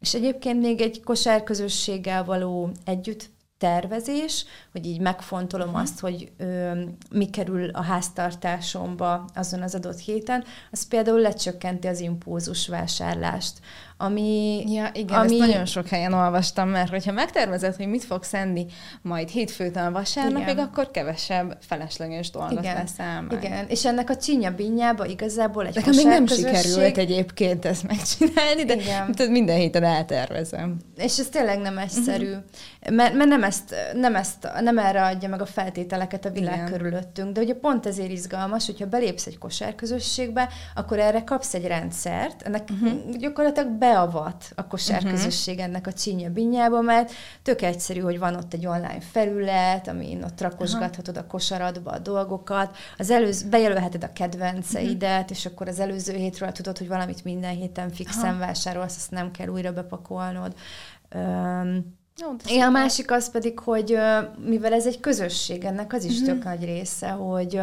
És 0.00 0.14
egyébként 0.14 0.60
még 0.60 0.80
egy 0.80 1.02
kosárközösséggel 1.02 2.24
való 2.24 2.70
együtt 2.84 3.30
tervezés, 3.58 4.44
hogy 4.72 4.86
így 4.86 5.00
megfontolom 5.00 5.68
uh-huh. 5.68 5.82
azt, 5.82 6.00
hogy 6.00 6.32
ö, 6.36 6.82
mi 7.10 7.30
kerül 7.30 7.68
a 7.68 7.82
háztartásomba 7.82 9.24
azon 9.34 9.62
az 9.62 9.74
adott 9.74 9.98
héten, 9.98 10.44
az 10.70 10.88
például 10.88 11.20
lecsökkenti 11.20 11.86
az 11.86 12.00
impulzus 12.00 12.68
vásárlást 12.68 13.58
ami... 13.96 14.62
Ja, 14.66 14.90
igen, 14.92 15.18
ami... 15.18 15.40
ezt 15.40 15.48
nagyon 15.48 15.66
sok 15.66 15.88
helyen 15.88 16.12
olvastam, 16.12 16.68
mert 16.68 16.90
hogyha 16.90 17.12
megtervezed, 17.12 17.76
hogy 17.76 17.86
mit 17.86 18.04
fogsz 18.04 18.34
enni 18.34 18.66
majd 19.02 19.28
hétfőtől 19.28 19.90
vasárnapig, 19.90 20.58
akkor 20.58 20.90
kevesebb 20.90 21.56
felesleges 21.60 22.30
dolgot 22.30 22.58
igen. 22.58 22.74
leszel 22.74 23.22
meg. 23.22 23.42
Igen, 23.44 23.66
és 23.68 23.84
ennek 23.84 24.10
a 24.10 24.16
csinya 24.16 24.50
binyába 24.50 25.06
igazából 25.06 25.66
egy 25.66 25.74
Nekem 25.74 25.94
még 25.94 26.06
nem 26.06 26.26
sikerült 26.26 26.96
egyébként 26.96 27.64
ezt 27.64 27.86
megcsinálni, 27.86 28.64
de 28.64 28.74
igen. 28.74 29.14
minden 29.30 29.56
héten 29.56 29.84
eltervezem. 29.84 30.76
És 30.96 31.18
ez 31.18 31.28
tényleg 31.28 31.58
nem 31.58 31.78
egyszerű, 31.78 32.28
uh-huh. 32.28 32.94
mert, 32.94 33.14
mert 33.14 33.28
nem, 33.28 33.42
ezt, 33.42 33.74
nem, 33.94 34.14
ezt, 34.14 34.48
nem 34.60 34.78
erre 34.78 35.04
adja 35.04 35.28
meg 35.28 35.40
a 35.40 35.46
feltételeket 35.46 36.24
a 36.24 36.30
világ 36.30 36.54
igen. 36.54 36.70
körülöttünk, 36.70 37.32
de 37.32 37.40
ugye 37.40 37.54
pont 37.54 37.86
ezért 37.86 38.10
izgalmas, 38.10 38.66
hogyha 38.66 38.86
belépsz 38.86 39.26
egy 39.26 39.38
kosárközösségbe, 39.38 40.48
akkor 40.74 40.98
erre 40.98 41.24
kapsz 41.24 41.54
egy 41.54 41.66
rendszert, 41.66 42.42
ennek 42.42 42.68
uh-huh. 42.70 43.16
gyakorlatilag 43.16 43.70
beavat 43.84 44.52
a 44.54 44.66
kosárközösség 44.66 45.54
uh-huh. 45.54 45.68
ennek 45.68 45.86
a 45.86 45.92
csinya 45.92 46.30
binyába, 46.30 46.80
mert 46.80 47.12
tök 47.42 47.62
egyszerű, 47.62 48.00
hogy 48.00 48.18
van 48.18 48.34
ott 48.34 48.54
egy 48.54 48.66
online 48.66 49.00
felület, 49.00 49.88
amin 49.88 50.22
ott 50.22 50.40
rakosgathatod 50.40 51.16
a 51.16 51.26
kosaradba 51.26 51.90
a 51.90 51.98
dolgokat, 51.98 52.76
az 52.98 53.10
előző, 53.10 53.48
bejelölheted 53.48 54.04
a 54.04 54.12
kedvenceidet, 54.12 55.20
uh-huh. 55.20 55.36
és 55.36 55.46
akkor 55.46 55.68
az 55.68 55.80
előző 55.80 56.14
hétről 56.14 56.52
tudod, 56.52 56.78
hogy 56.78 56.88
valamit 56.88 57.24
minden 57.24 57.54
héten 57.54 57.90
fixen 57.90 58.24
uh-huh. 58.24 58.46
vásárolsz, 58.46 58.96
azt 58.96 59.10
nem 59.10 59.30
kell 59.30 59.48
újra 59.48 59.72
bepakolnod. 59.72 60.54
Um, 61.14 62.02
jó, 62.20 62.60
a 62.60 62.70
másik 62.70 63.10
az 63.10 63.30
pedig, 63.30 63.58
hogy 63.58 63.98
mivel 64.44 64.72
ez 64.72 64.86
egy 64.86 65.00
közösség, 65.00 65.64
ennek 65.64 65.92
az 65.92 66.04
is 66.04 66.20
uh-huh. 66.20 66.34
tök 66.34 66.44
nagy 66.44 66.64
része, 66.64 67.08
hogy 67.08 67.60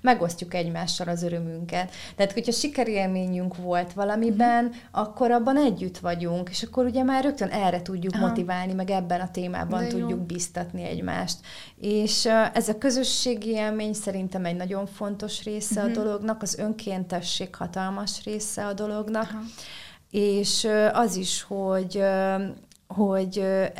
megosztjuk 0.00 0.54
egymással 0.54 1.08
az 1.08 1.22
örömünket. 1.22 1.90
Tehát, 2.16 2.32
hogyha 2.32 2.52
sikerélményünk 2.52 3.56
volt 3.56 3.92
valamiben, 3.92 4.64
uh-huh. 4.64 4.80
akkor 4.90 5.30
abban 5.30 5.56
együtt 5.56 5.98
vagyunk, 5.98 6.48
és 6.50 6.62
akkor 6.62 6.84
ugye 6.84 7.02
már 7.02 7.24
rögtön 7.24 7.48
erre 7.48 7.82
tudjuk 7.82 8.14
Aha. 8.14 8.26
motiválni, 8.26 8.72
meg 8.72 8.90
ebben 8.90 9.20
a 9.20 9.30
témában 9.30 9.82
De 9.82 9.86
tudjuk 9.86 10.10
jó. 10.10 10.16
biztatni 10.16 10.82
egymást. 10.82 11.38
És 11.76 12.24
ez 12.52 12.68
a 12.68 12.78
közösségi 12.78 13.50
élmény 13.50 13.92
szerintem 13.92 14.44
egy 14.44 14.56
nagyon 14.56 14.86
fontos 14.86 15.44
része 15.44 15.80
uh-huh. 15.80 15.98
a 15.98 16.02
dolognak, 16.02 16.42
az 16.42 16.58
önkéntesség 16.58 17.54
hatalmas 17.54 18.24
része 18.24 18.66
a 18.66 18.72
dolognak, 18.72 19.28
Aha. 19.30 19.40
és 20.10 20.68
az 20.92 21.16
is, 21.16 21.42
hogy 21.42 22.02
hogy 22.88 23.38
e, 23.38 23.72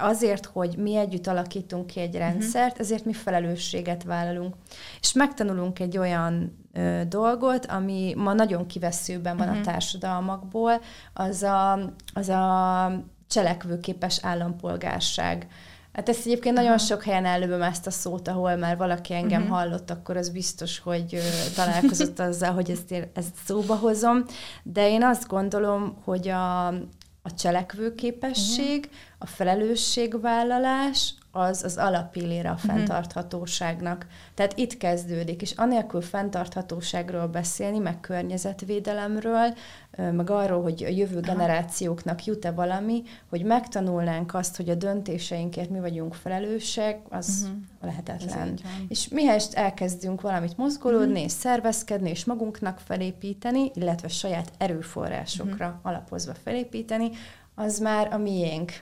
azért, 0.00 0.46
hogy 0.46 0.76
mi 0.76 0.96
együtt 0.96 1.26
alakítunk 1.26 1.86
ki 1.86 2.00
egy 2.00 2.12
mhm. 2.12 2.18
rendszert, 2.18 2.78
ezért 2.78 3.04
mi 3.04 3.12
felelősséget 3.12 4.04
vállalunk. 4.04 4.54
És 5.00 5.12
megtanulunk 5.12 5.78
egy 5.78 5.98
olyan 5.98 6.58
ö, 6.72 7.00
dolgot, 7.08 7.66
ami 7.66 8.14
ma 8.16 8.32
nagyon 8.32 8.66
kiveszőben 8.66 9.36
van 9.36 9.46
uh-huh. 9.46 9.60
a 9.60 9.60
mhm. 9.60 9.70
társadalmakból, 9.70 10.80
az 11.12 11.42
a, 11.42 11.72
az 12.14 12.28
a 12.28 13.04
cselekvőképes 13.28 14.18
állampolgárság. 14.22 15.46
Hát 15.92 16.08
ezt 16.08 16.26
egyébként 16.26 16.56
nagyon 16.56 16.78
sok 16.78 17.02
helyen 17.02 17.24
előböm 17.24 17.62
ezt 17.62 17.86
a 17.86 17.90
szót, 17.90 18.28
ahol 18.28 18.56
már 18.56 18.76
valaki 18.76 19.14
engem 19.14 19.42
uh-huh. 19.42 19.56
hallott, 19.56 19.90
akkor 19.90 20.16
az 20.16 20.30
biztos, 20.30 20.78
hogy 20.78 21.14
ö, 21.14 21.52
találkozott 21.54 22.18
azzal, 22.18 22.52
hogy 22.52 22.70
ezt, 22.70 23.08
ezt 23.14 23.34
szóba 23.44 23.74
hozom. 23.74 24.24
De 24.62 24.88
én 24.88 25.02
azt 25.02 25.26
gondolom, 25.28 25.96
hogy 26.04 26.28
a, 26.28 26.74
a 27.22 27.34
cselekvőképesség, 27.34 28.78
uh-huh. 28.84 29.00
A 29.22 29.26
felelősségvállalás, 29.26 31.14
az 31.34 31.64
az 31.64 31.76
alapillére 31.76 32.50
a 32.50 32.52
mhm. 32.52 32.66
fenntarthatóságnak. 32.66 34.06
Tehát 34.34 34.58
itt 34.58 34.76
kezdődik, 34.76 35.42
és 35.42 35.52
anélkül 35.52 36.00
fenntarthatóságról 36.00 37.26
beszélni, 37.26 37.78
meg 37.78 38.00
környezetvédelemről, 38.00 39.54
meg 39.96 40.30
arról, 40.30 40.62
hogy 40.62 40.84
a 40.84 40.88
jövő 40.88 41.20
generációknak 41.20 42.24
jut-e 42.24 42.50
valami, 42.50 43.02
hogy 43.28 43.44
megtanulnánk 43.44 44.34
azt, 44.34 44.56
hogy 44.56 44.68
a 44.68 44.74
döntéseinkért 44.74 45.70
mi 45.70 45.80
vagyunk 45.80 46.14
felelősek, 46.14 47.00
az 47.08 47.40
uh-huh. 47.42 47.58
lehetetlen. 47.80 48.58
És 48.88 49.08
mihez 49.08 49.48
elkezdünk 49.54 50.20
valamit 50.20 50.56
mozgolódni, 50.56 51.06
uh-huh. 51.06 51.24
és 51.24 51.32
szervezkedni, 51.32 52.10
és 52.10 52.24
magunknak 52.24 52.80
felépíteni, 52.84 53.70
illetve 53.74 54.08
saját 54.08 54.52
erőforrásokra 54.58 55.66
uh-huh. 55.66 55.80
alapozva 55.82 56.32
felépíteni, 56.44 57.10
az 57.54 57.78
már 57.78 58.08
a 58.12 58.18
miénk. 58.18 58.72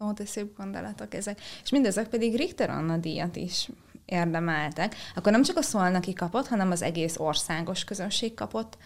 Ó, 0.00 0.12
de 0.12 0.26
szép 0.26 0.56
gondolatok 0.56 1.14
ezek. 1.14 1.40
És 1.62 1.70
mindezek 1.70 2.08
pedig 2.08 2.36
Richter 2.36 2.70
Anna 2.70 2.96
díjat 2.96 3.36
is 3.36 3.68
érdemeltek. 4.04 4.94
Akkor 5.14 5.32
nem 5.32 5.42
csak 5.42 5.56
a 5.56 5.62
Szolnaki 5.62 6.12
kapott, 6.12 6.46
hanem 6.46 6.70
az 6.70 6.82
egész 6.82 7.16
országos 7.18 7.84
közönség 7.84 8.34
kapott 8.34 8.76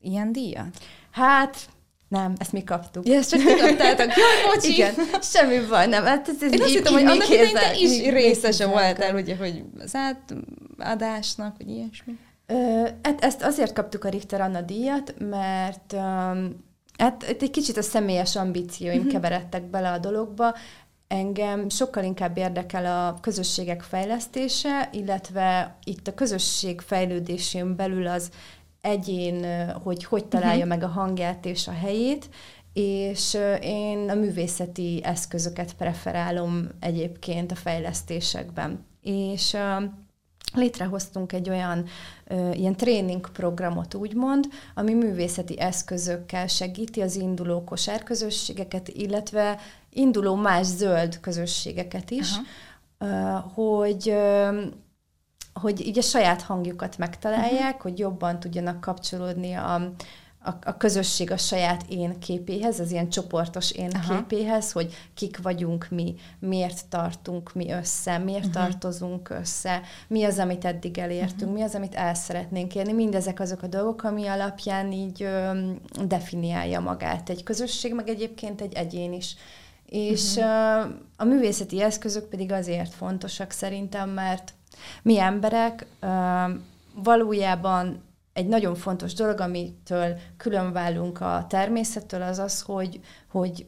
ilyen 0.00 0.32
díjat? 0.32 0.84
Hát, 1.10 1.68
nem, 2.08 2.32
ezt 2.38 2.52
mi 2.52 2.64
kaptuk. 2.64 3.08
Ja, 3.08 3.14
ezt 3.14 3.30
csak 3.30 3.40
ti 3.40 3.54
kaptátok. 3.60 4.06
Jaj, 4.16 4.44
bocsi. 4.54 4.72
Igen, 4.72 4.94
semmi 5.22 5.58
baj, 5.68 5.86
nem. 5.86 6.04
Hát 6.04 6.28
ez, 6.28 6.42
ez 6.42 6.52
Én 6.52 6.62
azt 6.62 6.72
hittem, 6.72 6.92
hogy 6.92 7.02
annak 7.02 7.28
idején 7.28 7.54
te 7.54 7.74
is 7.76 8.08
részese 8.08 8.66
voltál, 8.66 9.14
ugye, 9.14 9.36
hogy 9.36 9.64
az 9.78 9.94
átadásnak, 9.94 11.56
vagy 11.56 11.68
ilyesmi. 11.68 12.18
Ö, 12.46 12.88
hát 13.02 13.24
ezt 13.24 13.42
azért 13.42 13.72
kaptuk 13.72 14.04
a 14.04 14.08
Richter 14.08 14.40
Anna 14.40 14.60
díjat, 14.60 15.14
mert 15.18 15.92
um, 15.92 16.64
Hát 16.98 17.22
egy 17.22 17.50
kicsit 17.50 17.76
a 17.76 17.82
személyes 17.82 18.36
ambícióim 18.36 18.96
uh-huh. 18.96 19.12
keveredtek 19.12 19.62
bele 19.62 19.90
a 19.90 19.98
dologba. 19.98 20.54
Engem 21.08 21.68
sokkal 21.68 22.04
inkább 22.04 22.36
érdekel 22.36 23.06
a 23.06 23.20
közösségek 23.20 23.82
fejlesztése, 23.82 24.88
illetve 24.92 25.78
itt 25.84 26.08
a 26.08 26.14
közösség 26.14 26.80
fejlődésén 26.80 27.76
belül 27.76 28.06
az 28.06 28.30
egyén, 28.80 29.70
hogy 29.82 30.04
hogy 30.04 30.26
találja 30.26 30.64
uh-huh. 30.64 30.68
meg 30.68 30.82
a 30.82 30.92
hangját 30.92 31.44
és 31.44 31.68
a 31.68 31.72
helyét, 31.72 32.28
és 32.72 33.38
én 33.60 34.10
a 34.10 34.14
művészeti 34.14 35.00
eszközöket 35.04 35.74
preferálom 35.74 36.68
egyébként 36.80 37.52
a 37.52 37.54
fejlesztésekben. 37.54 38.86
És 39.02 39.56
létrehoztunk 40.54 41.32
egy 41.32 41.50
olyan 41.50 41.84
ö, 42.26 42.50
ilyen 42.50 42.76
tréning 42.76 43.30
programot, 43.30 43.94
úgymond, 43.94 44.48
ami 44.74 44.94
művészeti 44.94 45.60
eszközökkel 45.60 46.46
segíti 46.46 47.00
az 47.00 47.16
induló 47.16 47.64
kosárközösségeket, 47.64 48.88
illetve 48.88 49.58
induló 49.90 50.34
más 50.34 50.66
zöld 50.66 51.20
közösségeket 51.20 52.10
is, 52.10 52.28
ö, 52.98 53.06
hogy 53.54 54.08
ö, 54.08 54.60
hogy 55.60 55.86
így 55.86 55.98
a 55.98 56.02
saját 56.02 56.42
hangjukat 56.42 56.98
megtalálják, 56.98 57.66
uh-huh. 57.66 57.82
hogy 57.82 57.98
jobban 57.98 58.40
tudjanak 58.40 58.80
kapcsolódni 58.80 59.52
a, 59.52 59.92
a, 60.44 60.50
a 60.64 60.76
közösség 60.76 61.30
a 61.30 61.36
saját 61.36 61.84
én 61.88 62.18
képéhez, 62.18 62.80
az 62.80 62.90
ilyen 62.90 63.08
csoportos 63.08 63.70
én 63.70 63.90
Aha. 63.90 64.16
képéhez, 64.16 64.72
hogy 64.72 64.94
kik 65.14 65.42
vagyunk 65.42 65.86
mi, 65.90 66.14
miért 66.38 66.86
tartunk 66.88 67.54
mi 67.54 67.70
össze, 67.70 68.18
miért 68.18 68.46
uh-huh. 68.46 68.62
tartozunk 68.62 69.30
össze, 69.30 69.80
mi 70.08 70.24
az, 70.24 70.38
amit 70.38 70.64
eddig 70.64 70.98
elértünk, 70.98 71.40
uh-huh. 71.40 71.54
mi 71.54 71.62
az, 71.62 71.74
amit 71.74 71.94
el 71.94 72.14
szeretnénk 72.14 72.74
érni. 72.74 72.92
Mindezek 72.92 73.40
azok 73.40 73.62
a 73.62 73.66
dolgok, 73.66 74.02
ami 74.02 74.26
alapján 74.26 74.92
így 74.92 75.22
ö, 75.22 75.60
definiálja 76.04 76.80
magát 76.80 77.30
egy 77.30 77.42
közösség, 77.42 77.94
meg 77.94 78.08
egyébként 78.08 78.60
egy 78.60 78.72
egyén 78.72 79.12
is. 79.12 79.36
És 79.86 80.36
uh-huh. 80.36 80.92
a 81.16 81.24
művészeti 81.24 81.82
eszközök 81.82 82.28
pedig 82.28 82.52
azért 82.52 82.94
fontosak 82.94 83.50
szerintem, 83.50 84.10
mert 84.10 84.52
mi 85.02 85.18
emberek 85.18 85.86
ö, 86.00 86.06
valójában 86.94 88.02
egy 88.34 88.46
nagyon 88.46 88.74
fontos 88.74 89.14
dolog, 89.14 89.40
amitől 89.40 90.18
különválunk 90.36 91.20
a 91.20 91.46
természettől, 91.48 92.22
az 92.22 92.38
az, 92.38 92.60
hogy, 92.60 93.00
hogy 93.30 93.66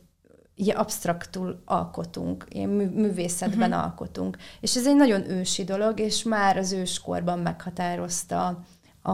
így 0.54 0.70
absztraktul 0.70 1.62
alkotunk, 1.64 2.46
ilyen 2.48 2.68
művészetben 2.68 3.70
uh-huh. 3.70 3.84
alkotunk. 3.84 4.36
És 4.60 4.76
ez 4.76 4.86
egy 4.86 4.96
nagyon 4.96 5.30
ősi 5.30 5.64
dolog, 5.64 6.00
és 6.00 6.22
már 6.22 6.56
az 6.56 6.72
őskorban 6.72 7.38
meghatározta 7.38 8.64
a, 9.02 9.12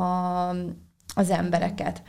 az 1.15 1.31
embereket 1.31 2.03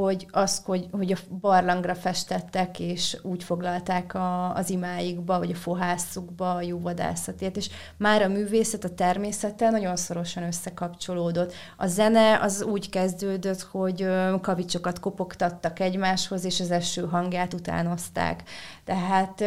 hogy 0.00 0.26
az, 0.30 0.62
hogy, 0.64 0.86
hogy 0.90 1.12
a 1.12 1.34
barlangra 1.40 1.94
festettek, 1.94 2.80
és 2.80 3.18
úgy 3.22 3.44
foglalták 3.44 4.14
a, 4.14 4.54
az 4.54 4.70
imáikba, 4.70 5.38
vagy 5.38 5.50
a 5.50 5.54
fohászukba 5.54 6.54
a 6.54 6.62
jóvadászatért, 6.62 7.56
és 7.56 7.70
már 7.96 8.22
a 8.22 8.28
művészet 8.28 8.84
a 8.84 8.94
természettel 8.94 9.70
nagyon 9.70 9.96
szorosan 9.96 10.42
összekapcsolódott. 10.42 11.52
A 11.76 11.86
zene 11.86 12.38
az 12.40 12.62
úgy 12.62 12.90
kezdődött, 12.90 13.60
hogy 13.60 14.08
kavicsokat 14.40 15.00
kopogtattak 15.00 15.80
egymáshoz, 15.80 16.44
és 16.44 16.60
az 16.60 16.70
eső 16.70 17.06
hangját 17.06 17.54
utánozták. 17.54 18.42
Tehát 18.84 19.40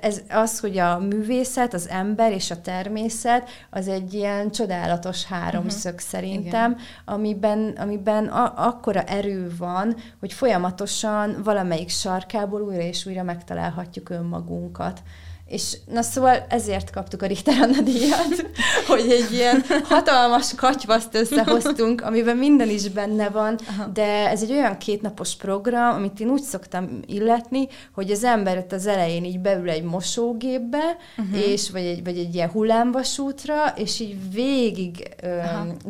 ez 0.00 0.22
az, 0.28 0.60
hogy 0.60 0.78
a 0.78 0.98
művészet, 0.98 1.74
az 1.74 1.88
ember 1.88 2.32
és 2.32 2.50
a 2.50 2.60
természet, 2.60 3.48
az 3.70 3.88
egy 3.88 4.14
ilyen 4.14 4.50
csodálatos 4.50 5.24
háromszög 5.24 5.92
uh-huh. 5.92 6.08
szerintem, 6.08 6.70
Igen. 6.70 6.84
amiben, 7.04 7.74
amiben 7.78 8.26
a, 8.26 8.66
akkora 8.66 9.02
erő 9.02 9.52
van, 9.58 9.96
hogy 10.20 10.32
folyamatosan 10.32 11.42
valamelyik 11.42 11.88
sarkából 11.88 12.60
újra 12.60 12.82
és 12.82 13.06
újra 13.06 13.22
megtalálhatjuk 13.22 14.10
önmagunkat. 14.10 15.02
És 15.48 15.76
na 15.86 16.02
szóval 16.02 16.46
ezért 16.48 16.90
kaptuk 16.90 17.22
a 17.22 17.26
Richter 17.26 17.60
Anna 17.60 17.80
díjat, 17.80 18.50
hogy 18.88 19.10
egy 19.10 19.32
ilyen 19.32 19.64
hatalmas 19.82 20.54
katyvaszt 20.54 21.14
összehoztunk, 21.14 22.00
amiben 22.00 22.36
minden 22.36 22.68
is 22.68 22.88
benne 22.88 23.28
van, 23.28 23.58
Aha. 23.68 23.86
de 23.86 24.28
ez 24.28 24.42
egy 24.42 24.50
olyan 24.50 24.78
kétnapos 24.78 25.36
program, 25.36 25.94
amit 25.94 26.20
én 26.20 26.28
úgy 26.28 26.42
szoktam 26.42 27.00
illetni, 27.06 27.68
hogy 27.94 28.10
az 28.10 28.24
ember 28.24 28.58
ott 28.58 28.72
az 28.72 28.86
elején 28.86 29.24
így 29.24 29.40
beül 29.40 29.70
egy 29.70 29.82
mosógépbe, 29.82 30.96
uh-huh. 31.18 31.48
és 31.48 31.70
vagy 31.70 31.84
egy, 31.84 32.04
vagy 32.04 32.18
egy 32.18 32.34
ilyen 32.34 32.50
hullámvasútra, 32.50 33.66
és 33.76 34.00
így 34.00 34.32
végig 34.32 35.08
ö, 35.22 35.38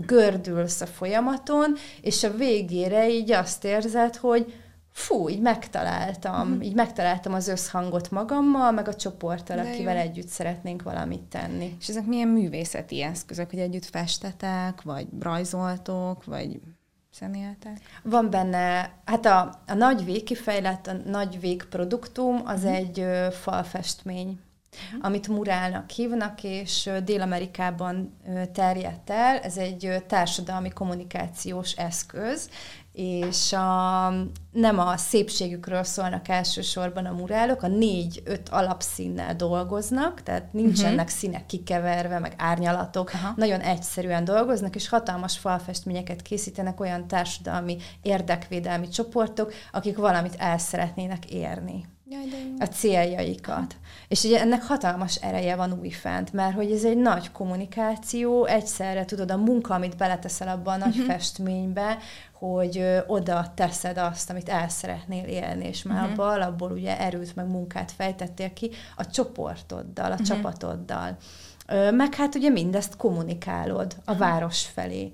gördülsz 0.06 0.80
a 0.80 0.86
folyamaton, 0.86 1.76
és 2.00 2.24
a 2.24 2.34
végére 2.36 3.10
így 3.10 3.32
azt 3.32 3.64
érzed, 3.64 4.16
hogy 4.16 4.52
fú, 4.98 5.28
így 5.28 5.40
megtaláltam, 5.40 6.48
uh-huh. 6.48 6.64
így 6.64 6.74
megtaláltam 6.74 7.34
az 7.34 7.48
összhangot 7.48 8.10
magammal, 8.10 8.70
meg 8.70 8.88
a 8.88 8.94
csoporttal, 8.94 9.58
akivel 9.58 9.94
jó. 9.94 10.00
együtt 10.00 10.28
szeretnénk 10.28 10.82
valamit 10.82 11.22
tenni. 11.22 11.76
És 11.80 11.88
ezek 11.88 12.06
milyen 12.06 12.28
művészeti 12.28 13.02
eszközök, 13.02 13.50
hogy 13.50 13.58
együtt 13.58 13.84
festetek, 13.84 14.82
vagy 14.82 15.06
rajzoltok, 15.20 16.24
vagy 16.24 16.60
zenéltek? 17.18 17.78
Van 18.02 18.30
benne, 18.30 18.92
hát 19.04 19.26
a, 19.26 19.62
a 19.66 19.74
nagy 19.74 20.04
végkifejlett, 20.04 20.86
a 20.86 20.92
nagy 20.92 21.40
végproduktum 21.40 22.42
az 22.44 22.62
uh-huh. 22.62 22.76
egy 22.76 23.00
ö, 23.00 23.26
falfestmény, 23.30 24.40
uh-huh. 24.86 25.04
amit 25.04 25.28
murálnak 25.28 25.90
hívnak, 25.90 26.42
és 26.42 26.90
Dél-Amerikában 27.04 28.16
terjedt 28.52 29.10
el. 29.10 29.38
Ez 29.38 29.56
egy 29.56 30.04
társadalmi 30.06 30.70
kommunikációs 30.70 31.72
eszköz, 31.72 32.48
és 32.98 33.52
a, 33.52 34.08
nem 34.52 34.78
a 34.78 34.96
szépségükről 34.96 35.82
szólnak 35.82 36.28
elsősorban 36.28 37.06
a 37.06 37.12
murálok, 37.12 37.62
a 37.62 37.66
négy-öt 37.66 38.48
alapszínnel 38.48 39.36
dolgoznak, 39.36 40.22
tehát 40.22 40.52
nincsenek 40.52 40.94
uh-huh. 40.94 41.10
színek 41.10 41.46
kikeverve, 41.46 42.18
meg 42.18 42.34
árnyalatok, 42.36 43.10
Aha. 43.14 43.32
nagyon 43.36 43.60
egyszerűen 43.60 44.24
dolgoznak, 44.24 44.74
és 44.74 44.88
hatalmas 44.88 45.38
falfestményeket 45.38 46.22
készítenek 46.22 46.80
olyan 46.80 47.06
társadalmi 47.06 47.76
érdekvédelmi 48.02 48.88
csoportok, 48.88 49.52
akik 49.72 49.96
valamit 49.96 50.34
el 50.38 50.58
szeretnének 50.58 51.30
érni. 51.30 51.84
Jaj, 52.10 52.52
a 52.58 52.64
céljaikat. 52.64 53.76
És 54.08 54.22
ugye 54.22 54.40
ennek 54.40 54.62
hatalmas 54.62 55.14
ereje 55.16 55.56
van 55.56 55.78
újfent, 55.80 56.32
mert 56.32 56.54
hogy 56.54 56.72
ez 56.72 56.84
egy 56.84 56.96
nagy 56.96 57.32
kommunikáció, 57.32 58.44
egyszerre 58.44 59.04
tudod, 59.04 59.30
a 59.30 59.36
munka, 59.36 59.74
amit 59.74 59.96
beleteszel 59.96 60.48
abba 60.48 60.72
a 60.72 60.76
nagy 60.76 60.96
uh-huh. 60.96 61.06
festménybe, 61.06 61.98
hogy 62.32 62.78
ö, 62.78 62.98
oda 63.06 63.52
teszed 63.54 63.98
azt, 63.98 64.30
amit 64.30 64.48
el 64.48 64.68
szeretnél 64.68 65.24
élni, 65.24 65.66
és 65.66 65.82
már 65.82 66.08
uh-huh. 66.08 66.26
abból, 66.26 66.42
abból 66.42 66.70
ugye 66.70 67.00
erőt 67.00 67.34
meg 67.34 67.46
munkát 67.46 67.92
fejtettél 67.92 68.52
ki 68.52 68.70
a 68.96 69.06
csoportoddal, 69.06 70.10
a 70.10 70.10
uh-huh. 70.10 70.26
csapatoddal. 70.26 71.16
Ö, 71.66 71.90
meg 71.90 72.14
hát 72.14 72.34
ugye 72.34 72.48
mindezt 72.48 72.96
kommunikálod 72.96 73.96
a 74.04 74.12
uh-huh. 74.12 74.28
város 74.28 74.64
felé. 74.64 75.12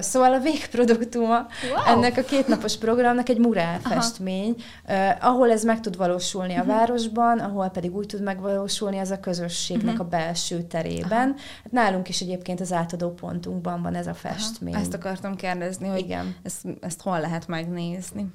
Szóval 0.00 0.32
a 0.32 0.38
végproduktuma 0.38 1.46
wow. 1.72 1.96
ennek 1.96 2.16
a 2.16 2.22
kétnapos 2.22 2.76
programnak 2.76 3.28
egy 3.28 3.38
murálfestmény, 3.38 4.54
uh, 4.88 4.94
ahol 5.20 5.50
ez 5.50 5.64
meg 5.64 5.80
tud 5.80 5.96
valósulni 5.96 6.52
uh-huh. 6.52 6.68
a 6.68 6.70
mhm. 6.70 6.78
városban, 6.78 7.38
ahol 7.38 7.68
pedig 7.68 7.96
úgy 7.96 8.06
tud 8.06 8.22
megvalósulni 8.22 8.98
az 8.98 9.10
a 9.10 9.20
közösségnek 9.20 9.92
uh-huh. 9.92 10.06
a 10.06 10.08
belső 10.08 10.62
terében. 10.62 11.34
Hát 11.62 11.72
nálunk 11.72 12.08
is 12.08 12.20
egyébként 12.20 12.60
az 12.60 12.72
átadó 12.72 13.10
pontunkban 13.10 13.82
van 13.82 13.94
ez 13.94 14.06
a 14.06 14.14
festmény. 14.14 14.72
Aha. 14.74 14.82
Ezt 14.82 14.94
akartam 14.94 15.36
kérdezni, 15.36 15.88
hogy 15.88 15.98
Igen. 15.98 16.36
Ezt, 16.42 16.64
ezt 16.80 17.02
hol 17.02 17.20
lehet 17.20 17.46
megnézni? 17.46 18.26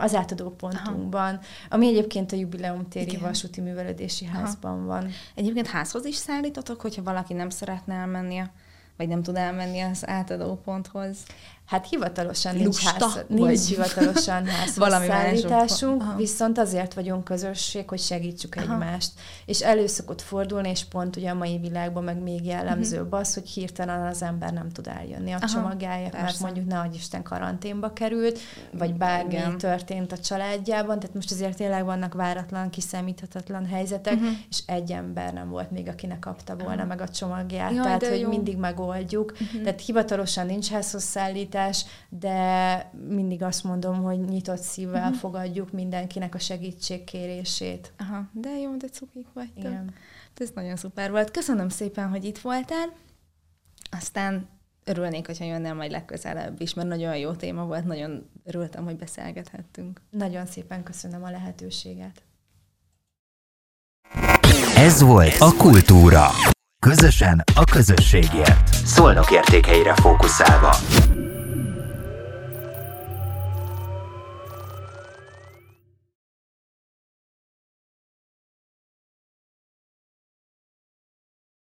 Az 0.00 0.14
átadó 0.14 0.50
pontunkban, 0.50 1.34
Aha. 1.34 1.40
ami 1.68 1.86
egyébként 1.86 2.32
a 2.32 2.36
Jubileum 2.36 2.88
téri 2.88 3.10
Igen. 3.10 3.20
vasúti 3.20 3.60
művelődési 3.60 4.24
házban 4.24 4.72
Aha. 4.72 4.86
van. 4.86 5.08
Egyébként 5.34 5.66
házhoz 5.66 6.04
is 6.04 6.16
szállítotok, 6.16 6.80
hogyha 6.80 7.02
valaki 7.02 7.32
nem 7.32 7.50
szeretne 7.50 7.94
elmenni 7.94 8.38
a 8.38 8.50
vagy 8.96 9.08
nem 9.08 9.22
tud 9.22 9.36
elmenni 9.36 9.80
az 9.80 10.08
átadó 10.08 10.60
ponthoz. 10.64 11.18
Hát 11.66 11.88
hivatalosan 11.88 12.54
nincs, 12.54 12.66
Lusta, 12.66 13.08
ház, 13.08 13.24
nincs 13.28 13.40
vagy 13.40 13.60
hivatalosan 13.68 14.46
házhozszállításunk, 14.46 16.16
viszont 16.16 16.58
azért 16.58 16.94
vagyunk 16.94 17.24
közösség, 17.24 17.88
hogy 17.88 17.98
segítsük 17.98 18.54
Aha. 18.54 18.72
egymást. 18.72 19.10
És 19.46 19.60
elő 19.60 19.86
szokott 19.86 20.22
fordulni, 20.22 20.68
és 20.68 20.84
pont 20.84 21.16
ugye 21.16 21.30
a 21.30 21.34
mai 21.34 21.58
világban 21.58 22.04
meg 22.04 22.22
még 22.22 22.44
jellemzőbb 22.44 23.04
uh-huh. 23.04 23.18
az, 23.18 23.34
hogy 23.34 23.48
hirtelen 23.48 24.06
az 24.06 24.22
ember 24.22 24.52
nem 24.52 24.70
tud 24.70 24.86
eljönni 24.86 25.32
a 25.32 25.38
csomagjáért, 25.38 26.12
mert 26.12 26.40
mondjuk 26.40 26.66
ne 26.66 26.84
Isten 26.94 27.22
karanténba 27.22 27.92
került, 27.92 28.38
vagy 28.72 28.94
bármi 28.94 29.32
Igen. 29.32 29.58
történt 29.58 30.12
a 30.12 30.18
családjában, 30.18 30.98
tehát 30.98 31.14
most 31.14 31.30
azért 31.30 31.56
tényleg 31.56 31.84
vannak 31.84 32.14
váratlan, 32.14 32.70
kiszámíthatatlan 32.70 33.66
helyzetek, 33.66 34.14
uh-huh. 34.14 34.28
és 34.50 34.62
egy 34.66 34.92
ember 34.92 35.32
nem 35.32 35.48
volt 35.48 35.70
még, 35.70 35.88
akinek 35.88 36.18
kapta 36.18 36.56
volna 36.56 36.72
uh-huh. 36.72 36.88
meg 36.88 37.00
a 37.00 37.08
csomagját, 37.08 37.72
Jaj, 37.72 37.84
tehát 37.84 38.06
hogy 38.06 38.20
jó. 38.20 38.28
mindig 38.28 38.56
megoldjuk. 38.56 39.32
Uh-huh. 39.32 39.62
Tehát 39.62 39.80
hivatalosan 39.80 40.46
nincs 40.46 40.70
házhozszállítás, 40.70 41.54
segítségnyújtás, 41.56 41.84
de 42.08 42.90
mindig 43.08 43.42
azt 43.42 43.64
mondom, 43.64 44.02
hogy 44.02 44.20
nyitott 44.20 44.60
szívvel 44.60 45.02
uh-huh. 45.02 45.16
fogadjuk 45.16 45.72
mindenkinek 45.72 46.34
a 46.34 46.38
segítségkérését. 46.38 47.92
Aha, 47.98 48.28
de 48.32 48.50
jó, 48.58 48.76
de 48.76 48.86
cukik 48.86 49.26
vagytok. 49.34 49.56
Igen. 49.56 49.94
Ez 50.36 50.50
nagyon 50.54 50.76
szuper 50.76 51.10
volt. 51.10 51.30
Köszönöm 51.30 51.68
szépen, 51.68 52.08
hogy 52.08 52.24
itt 52.24 52.38
voltál. 52.38 52.92
Aztán 53.90 54.48
örülnék, 54.84 55.26
hogyha 55.26 55.44
jönnél 55.44 55.74
majd 55.74 55.90
legközelebb 55.90 56.60
is, 56.60 56.74
mert 56.74 56.88
nagyon 56.88 57.16
jó 57.16 57.32
téma 57.32 57.64
volt, 57.64 57.84
nagyon 57.84 58.30
örültem, 58.44 58.84
hogy 58.84 58.96
beszélgethettünk. 58.96 60.00
Nagyon 60.10 60.46
szépen 60.46 60.82
köszönöm 60.82 61.24
a 61.24 61.30
lehetőséget. 61.30 62.22
Ez 64.76 65.02
volt 65.02 65.36
a 65.38 65.52
Kultúra. 65.56 66.30
Közösen 66.78 67.44
a 67.54 67.64
közösségért. 67.64 68.74
Szolnok 68.84 69.30
értékeire 69.30 69.94
fókuszálva. 69.94 70.76